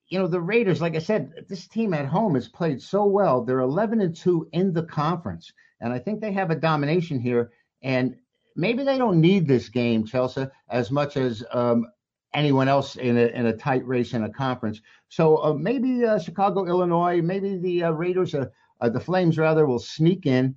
[0.08, 3.42] you know, the Raiders, like I said, this team at home has played so well.
[3.42, 5.52] They're 11 and 2 in the conference.
[5.80, 7.50] And I think they have a domination here.
[7.82, 8.16] And
[8.56, 11.86] maybe they don't need this game, Chelsea, as much as um,
[12.34, 14.80] anyone else in a, in a tight race in a conference.
[15.08, 18.46] So uh, maybe uh, Chicago, Illinois, maybe the uh, Raiders, uh,
[18.80, 20.54] uh, the Flames rather, will sneak in.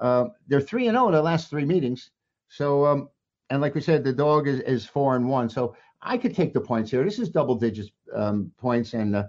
[0.00, 2.10] Uh, they're 3 and 0 in the last three meetings.
[2.48, 3.08] So, um,
[3.50, 5.48] and like we said, the dog is, is 4 and 1.
[5.48, 7.04] So I could take the points here.
[7.04, 9.24] This is double digits um, points, and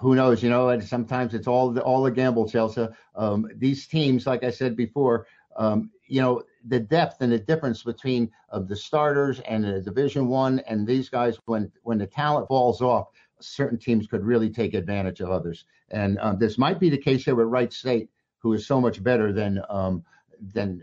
[0.00, 0.42] who knows?
[0.42, 2.88] You know, and sometimes it's all the, all a gamble, Chelsea.
[3.14, 5.26] Um, these teams, like I said before,
[5.56, 10.28] um, you know, the depth and the difference between of the starters and the Division
[10.28, 13.08] One and these guys, when when the talent falls off,
[13.40, 15.64] certain teams could really take advantage of others.
[15.90, 18.08] And um, this might be the case here with Wright State,
[18.38, 20.04] who is so much better than um,
[20.52, 20.82] than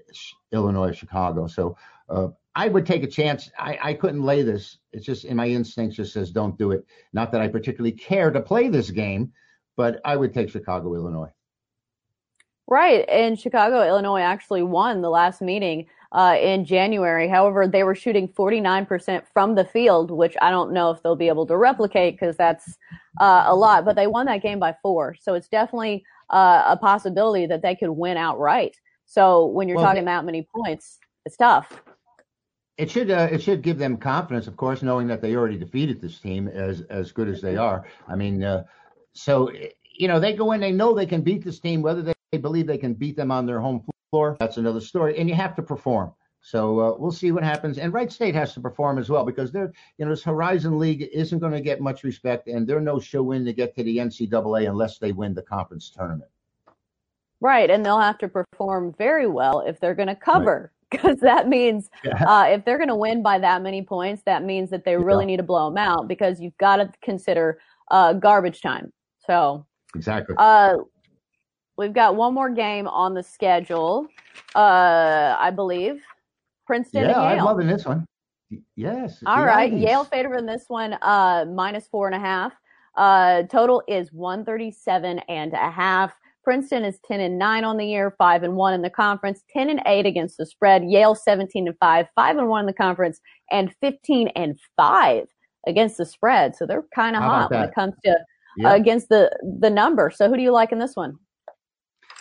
[0.52, 1.48] Illinois, Chicago.
[1.48, 1.78] So
[2.10, 3.52] uh, I would take a chance.
[3.58, 4.78] I, I couldn't lay this.
[4.92, 6.86] It's just in my instincts just says don't do it.
[7.14, 9.32] Not that I particularly care to play this game,
[9.76, 11.32] but I would take Chicago, Illinois.
[12.70, 13.04] Right.
[13.10, 17.28] And Chicago, Illinois actually won the last meeting uh, in January.
[17.28, 21.30] However, they were shooting 49% from the field, which I don't know if they'll be
[21.30, 22.78] able to replicate because that's
[23.20, 25.16] uh, a lot, but they won that game by four.
[25.20, 28.78] So it's definitely uh, a possibility that they could win outright.
[29.06, 31.82] So when you're well, talking that many points, it's tough
[32.78, 36.00] it should uh, it should give them confidence, of course, knowing that they already defeated
[36.00, 37.86] this team as as good as they are.
[38.08, 38.64] I mean, uh,
[39.12, 39.52] so
[39.98, 42.68] you know they go in, they know they can beat this team, whether they believe
[42.68, 44.38] they can beat them on their home floor.
[44.40, 46.14] That's another story, and you have to perform.
[46.42, 47.78] So uh, we'll see what happens.
[47.78, 51.10] And Wright State has to perform as well because they're, you know, this Horizon League
[51.12, 53.98] isn't going to get much respect, and they're no show in to get to the
[53.98, 56.30] NCAA unless they win the conference tournament.
[57.42, 61.48] Right, and they'll have to perform very well if they're going to cover because that
[61.48, 62.24] means yeah.
[62.26, 65.24] uh, if they're going to win by that many points, that means that they really
[65.24, 65.28] yeah.
[65.28, 67.60] need to blow them out because you've got to consider
[67.92, 68.92] uh, garbage time.
[69.26, 69.66] So
[69.96, 70.36] exactly.
[71.80, 74.06] We've got one more game on the schedule,
[74.54, 76.04] uh, I believe.
[76.68, 77.06] Princeton.
[77.06, 78.06] Yeah, I'm loving this one.
[78.76, 79.24] Yes.
[79.26, 82.52] All right, Yale favored in this one, uh, minus four and a half.
[82.98, 86.14] Uh, total is 137 and a half.
[86.44, 89.70] Princeton is 10 and 9 on the year, 5 and 1 in the conference, 10
[89.70, 90.84] and 8 against the spread.
[90.84, 93.22] Yale 17 and 5, 5 and 1 in the conference,
[93.52, 95.28] and 15 and 5
[95.66, 96.58] against the spread.
[96.58, 98.18] So they're kind of hot when it comes to
[98.58, 98.70] yep.
[98.70, 100.12] uh, against the the number.
[100.14, 101.18] So who do you like in this one?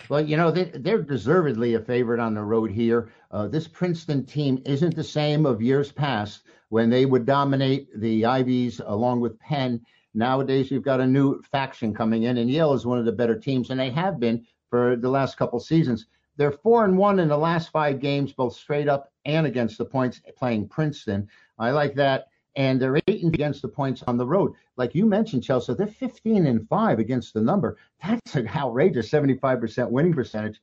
[0.08, 3.10] Well, you know, they, are deservedly a favorite on the road here.
[3.30, 8.24] Uh, this Princeton team isn't the same of years past when they would dominate the
[8.24, 9.80] Ivies along with Penn
[10.14, 13.38] Nowadays, you've got a new faction coming in, and Yale is one of the better
[13.38, 16.06] teams, and they have been for the last couple seasons.
[16.36, 19.84] They're four and one in the last five games, both straight up and against the
[19.84, 21.28] points, playing Princeton.
[21.58, 22.28] I like that.
[22.58, 24.52] And they're eight and against the points on the road.
[24.76, 27.78] Like you mentioned, Chelsea, they're 15 and five against the number.
[28.02, 30.60] That's an outrageous 75% winning percentage.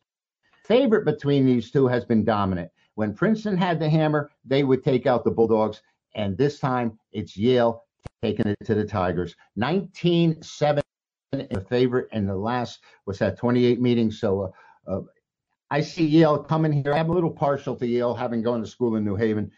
[0.65, 2.69] Favorite between these two has been dominant.
[2.95, 5.81] When Princeton had the hammer, they would take out the Bulldogs.
[6.15, 7.85] And this time it's Yale
[8.21, 9.35] taking it to the Tigers.
[9.57, 10.81] 19-7
[11.33, 14.19] a favorite in the last was that 28 meetings.
[14.19, 14.53] So
[14.87, 15.01] uh, uh,
[15.71, 16.93] I see Yale coming here.
[16.93, 19.51] I'm a little partial to Yale, having gone to school in New Haven,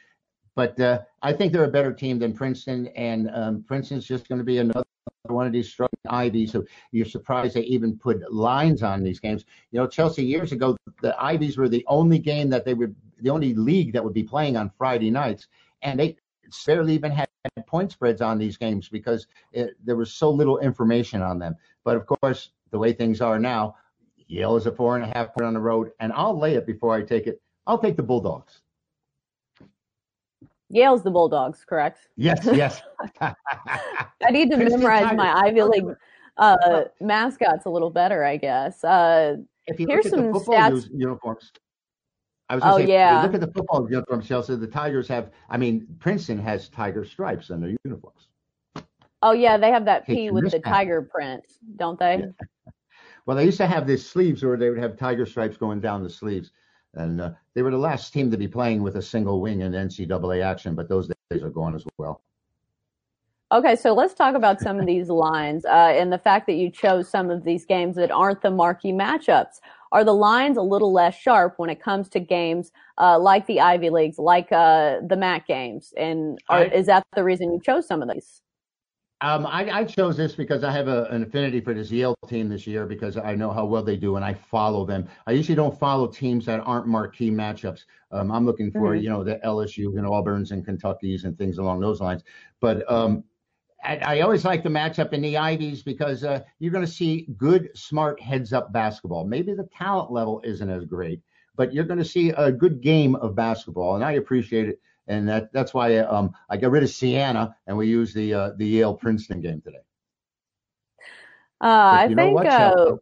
[0.58, 4.40] but uh, I think they're a better team than Princeton, and um, Princeton's just going
[4.40, 4.84] to be another
[5.28, 6.52] one of these struggling Ivies.
[6.52, 9.46] So you're surprised they even put lines on these games.
[9.72, 13.30] You know, Chelsea years ago, the Ivies were the only game that they would, the
[13.30, 15.48] only league that would be playing on Friday nights
[15.82, 16.18] and they
[16.66, 17.28] barely even had
[17.68, 21.56] point spreads on these games because it, there was so little information on them.
[21.84, 23.76] But of course, the way things are now,
[24.28, 26.66] Yale is a four and a half point on the road, and I'll lay it
[26.66, 27.42] before I take it.
[27.66, 28.62] I'll take the Bulldogs.
[30.70, 32.10] Yale's the Bulldogs, correct?
[32.16, 32.82] Yes, yes.
[33.22, 35.96] I need to memorize my Ivy League
[36.38, 38.84] uh, mascots a little better, I guess.
[38.84, 40.90] Uh, if you here's look at some the football stats.
[40.94, 41.52] uniforms,
[42.50, 43.22] I was Oh, say, yeah.
[43.24, 44.56] look at the football uniforms, Chelsea.
[44.56, 45.32] The Tigers have.
[45.50, 48.28] I mean, Princeton has tiger stripes on their uniforms.
[49.24, 51.44] Oh yeah, they have that Take P with the tiger print,
[51.78, 52.26] don't they?
[53.26, 56.02] Well, they used to have these sleeves where they would have tiger stripes going down
[56.02, 56.52] the sleeves,
[56.98, 59.72] and uh, they were the last team to be playing with a single wing in
[59.72, 60.76] NCAA action.
[60.76, 62.22] But those days are gone as well.
[63.50, 66.70] Okay, so let's talk about some of these lines uh, and the fact that you
[66.70, 69.62] chose some of these games that aren't the marquee matchups.
[69.94, 73.62] Are the lines a little less sharp when it comes to games uh, like the
[73.62, 75.94] Ivy Leagues, like uh, the MAC games?
[75.96, 78.42] And are, I- is that the reason you chose some of these?
[79.22, 82.50] Um, I, I chose this because I have a, an affinity for this Yale team
[82.50, 85.08] this year because I know how well they do and I follow them.
[85.26, 87.86] I usually don't follow teams that aren't marquee matchups.
[88.12, 89.02] Um, I'm looking for Mhm.
[89.02, 92.24] you know the LSU and Auburn's and Kentucky's and things along those lines.
[92.60, 93.24] But um,
[93.84, 97.28] I, I always like the matchup in the Ivies because uh, you're going to see
[97.38, 99.26] good, smart heads-up basketball.
[99.26, 101.22] Maybe the talent level isn't as great,
[101.56, 104.80] but you're going to see a good game of basketball, and I appreciate it.
[105.08, 108.52] And that that's why um, I got rid of Siena and we used the uh,
[108.58, 109.78] the Yale Princeton game today.
[111.62, 112.46] Uh, I think.
[112.46, 112.96] uh,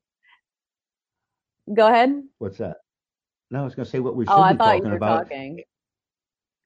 [1.74, 2.24] go ahead.
[2.38, 2.78] What's that?
[3.51, 4.91] No, I was going to say what we should Oh, I be thought you talking
[4.91, 5.24] were about.
[5.26, 5.64] talking.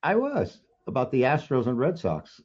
[0.04, 2.42] I was about the Astros and Red Sox.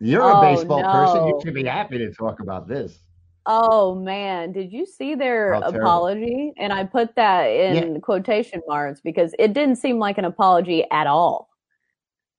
[0.00, 1.26] You're Oh, a baseball person.
[1.26, 2.98] You should be happy to talk about this.
[3.46, 5.78] Oh man, did you see their Oh, terrible.
[5.78, 6.52] apology?
[6.58, 11.06] And I put that in quotation marks because it didn't seem like an apology at
[11.06, 11.48] all.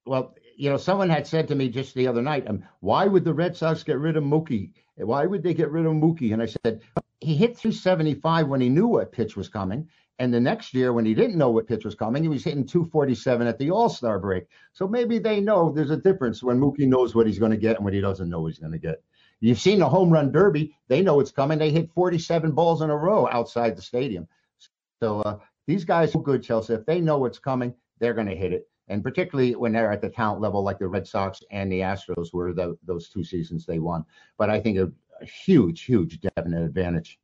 [0.07, 3.23] Well, you know, someone had said to me just the other night, um, why would
[3.23, 4.71] the Red Sox get rid of Mookie?
[4.95, 6.33] Why would they get rid of Mookie?
[6.33, 6.81] And I said,
[7.19, 9.89] he hit 375 when he knew what pitch was coming.
[10.19, 12.65] And the next year, when he didn't know what pitch was coming, he was hitting
[12.65, 14.45] 247 at the All Star break.
[14.73, 17.75] So maybe they know there's a difference when Mookie knows what he's going to get
[17.75, 19.03] and when he doesn't know he's going to get.
[19.39, 21.59] You've seen the home run derby; they know it's coming.
[21.59, 24.27] They hit 47 balls in a row outside the stadium.
[24.99, 25.37] So uh,
[25.67, 26.73] these guys are good, Chelsea.
[26.73, 28.67] If they know what's coming, they're going to hit it.
[28.89, 32.33] And particularly when they're at the talent level, like the Red Sox and the Astros
[32.33, 34.05] were the, those two seasons they won.
[34.37, 37.19] But I think a, a huge, huge definite advantage.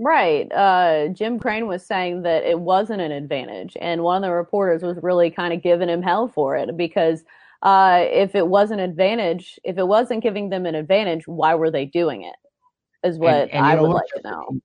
[0.00, 0.50] Right.
[0.52, 4.82] Uh, Jim Crane was saying that it wasn't an advantage, and one of the reporters
[4.82, 7.24] was really kind of giving him hell for it because
[7.62, 11.70] uh, if it was an advantage, if it wasn't giving them an advantage, why were
[11.70, 12.36] they doing it?
[13.02, 14.60] Is what And- and I would what, like to know.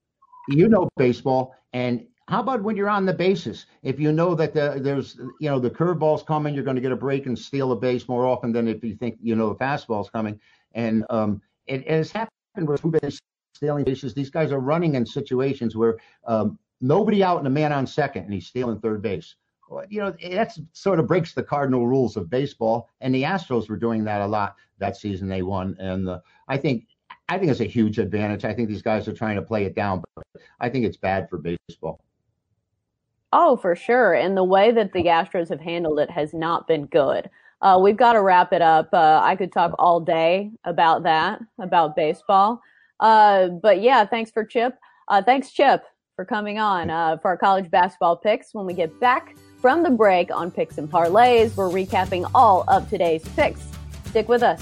[0.50, 3.66] You know baseball, and how about when you're on the bases?
[3.82, 6.92] If you know that the, there's, you know, the curveball's coming, you're going to get
[6.92, 9.56] a break and steal a base more often than if you think you know the
[9.56, 10.40] fastball's coming.
[10.74, 13.20] And um, it, it has happened with two base
[13.54, 14.14] stealing bases.
[14.14, 18.24] These guys are running in situations where um, nobody out and a man on second,
[18.24, 19.36] and he's stealing third base.
[19.90, 22.90] You know, that sort of breaks the cardinal rules of baseball.
[23.02, 25.28] And the Astros were doing that a lot that season.
[25.28, 26.88] They won, and uh, I think
[27.28, 28.46] I think it's a huge advantage.
[28.46, 30.26] I think these guys are trying to play it down, but
[30.60, 32.02] I think it's bad for baseball.
[33.36, 34.14] Oh, for sure.
[34.14, 37.32] And the way that the Astros have handled it has not been good.
[37.64, 38.90] Uh, we've got to wrap it up.
[38.94, 42.62] Uh, I could talk all day about that, about baseball.
[43.00, 44.78] Uh, but yeah, thanks for Chip.
[45.08, 45.84] Uh, thanks, Chip,
[46.16, 48.54] for coming on uh, for our college basketball picks.
[48.54, 52.88] When we get back from the break on Picks and Parlays, we're recapping all of
[52.88, 53.62] today's picks.
[54.06, 54.62] Stick with us.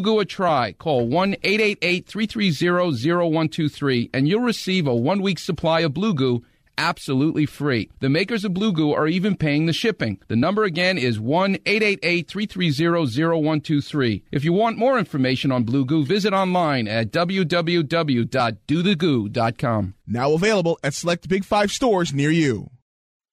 [0.00, 0.72] Goo a try.
[0.72, 6.42] Call 1 888 330 0123 and you'll receive a one week supply of Blue Goo
[6.78, 7.90] absolutely free.
[8.00, 10.18] The makers of Blue Goo are even paying the shipping.
[10.28, 14.24] The number again is 1 888 330 0123.
[14.32, 19.94] If you want more information on Blue Goo, visit online at www.dothegoo.com.
[20.06, 22.70] Now available at select Big Five stores near you.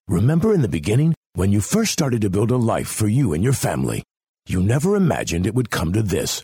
[0.07, 3.43] Remember in the beginning, when you first started to build a life for you and
[3.43, 4.03] your family,
[4.47, 6.43] you never imagined it would come to this.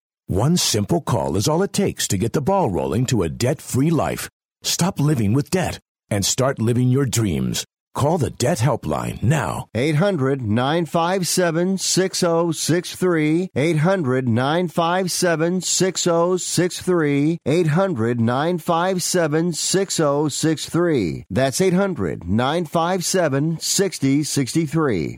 [0.31, 3.61] One simple call is all it takes to get the ball rolling to a debt
[3.61, 4.29] free life.
[4.63, 5.77] Stop living with debt
[6.09, 7.65] and start living your dreams.
[7.95, 9.67] Call the Debt Helpline now.
[9.75, 13.49] 800 957 6063.
[13.53, 17.37] 800 957 6063.
[17.45, 21.25] 800 957 6063.
[21.29, 25.17] That's 800 957 6063.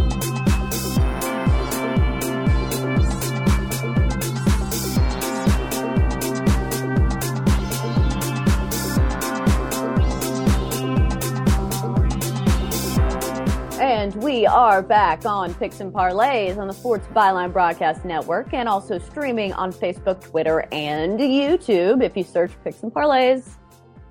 [14.41, 18.97] We are back on Picks and Parlays on the Sports Byline Broadcast Network and also
[18.97, 22.01] streaming on Facebook, Twitter, and YouTube.
[22.01, 23.47] If you search Picks and Parlays,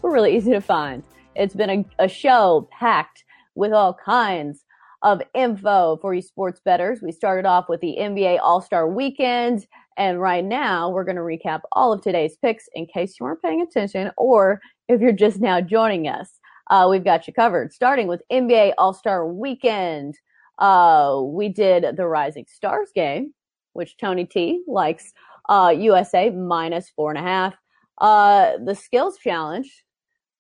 [0.01, 1.03] we're really easy to find.
[1.35, 3.25] It's been a, a show packed
[3.57, 4.65] with all kinds
[5.03, 7.03] of info for you sports bettors.
[7.03, 9.67] We started off with the NBA All Star Weekend,
[9.97, 13.43] and right now we're going to recap all of today's picks in case you weren't
[13.43, 16.39] paying attention or if you're just now joining us.
[16.71, 17.73] Uh, we've got you covered.
[17.73, 20.17] Starting with NBA All Star Weekend,
[20.59, 23.35] uh, we did the Rising Stars game,
[23.73, 25.13] which Tony T likes
[25.49, 27.57] uh, USA minus four and a half.
[28.01, 29.85] Uh, the Skills Challenge,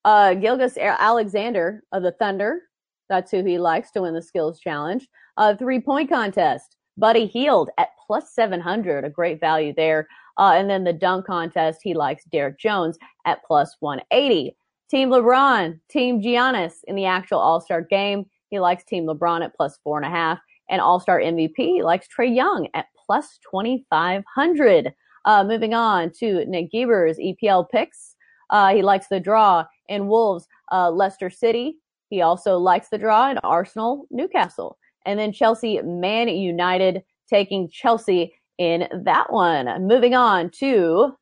[0.04, 2.62] uh, Gilgeous Alexander of the Thunder,
[3.08, 5.06] that's who he likes to win the Skills Challenge.
[5.36, 10.06] Uh, three point contest, Buddy Hield at plus 700, a great value there.
[10.38, 14.56] Uh, and then the dunk contest, he likes Derrick Jones at plus 180.
[14.90, 18.26] Team LeBron, Team Giannis in the actual All Star game.
[18.48, 20.40] He likes Team LeBron at plus four and a half.
[20.68, 24.92] And All Star MVP, he likes Trae Young at plus 2,500.
[25.24, 28.16] Uh, moving on to Nick Geber's EPL picks.
[28.50, 31.76] Uh, he likes the draw in Wolves, uh, Leicester City.
[32.08, 34.78] He also likes the draw in Arsenal, Newcastle.
[35.06, 39.86] And then Chelsea, Man United, taking Chelsea in that one.
[39.86, 41.14] Moving on to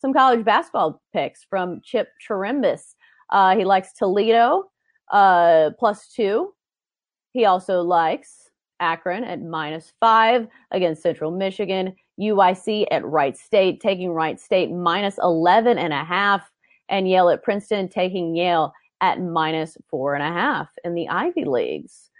[0.00, 2.94] some college basketball picks from Chip Chirimbus.
[3.30, 4.70] Uh, he likes Toledo
[5.10, 6.54] uh, plus two.
[7.32, 11.94] He also likes Akron at minus five against Central Michigan.
[12.20, 16.50] UIC at Wright State, taking Wright State minus 11 and a half.
[16.88, 21.44] And Yale at Princeton, taking Yale at minus four and a half in the Ivy
[21.44, 22.10] Leagues.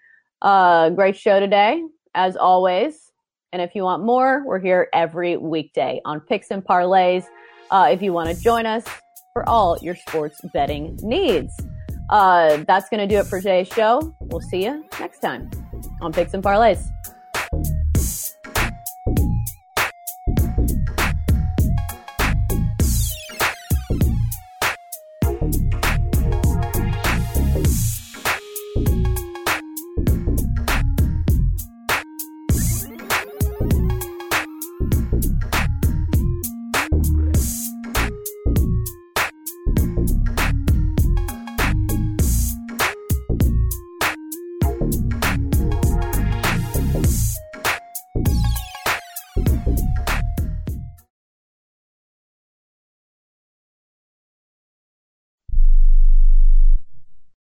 [0.43, 1.83] Uh, great show today,
[2.15, 3.13] as always.
[3.53, 7.25] And if you want more, we're here every weekday on Picks and Parlays
[7.71, 8.85] uh, if you want to join us
[9.33, 11.55] for all your sports betting needs.
[12.11, 14.15] Uh, that's going to do it for today's show.
[14.21, 15.51] We'll see you next time
[16.01, 16.89] on Picks and Parlays.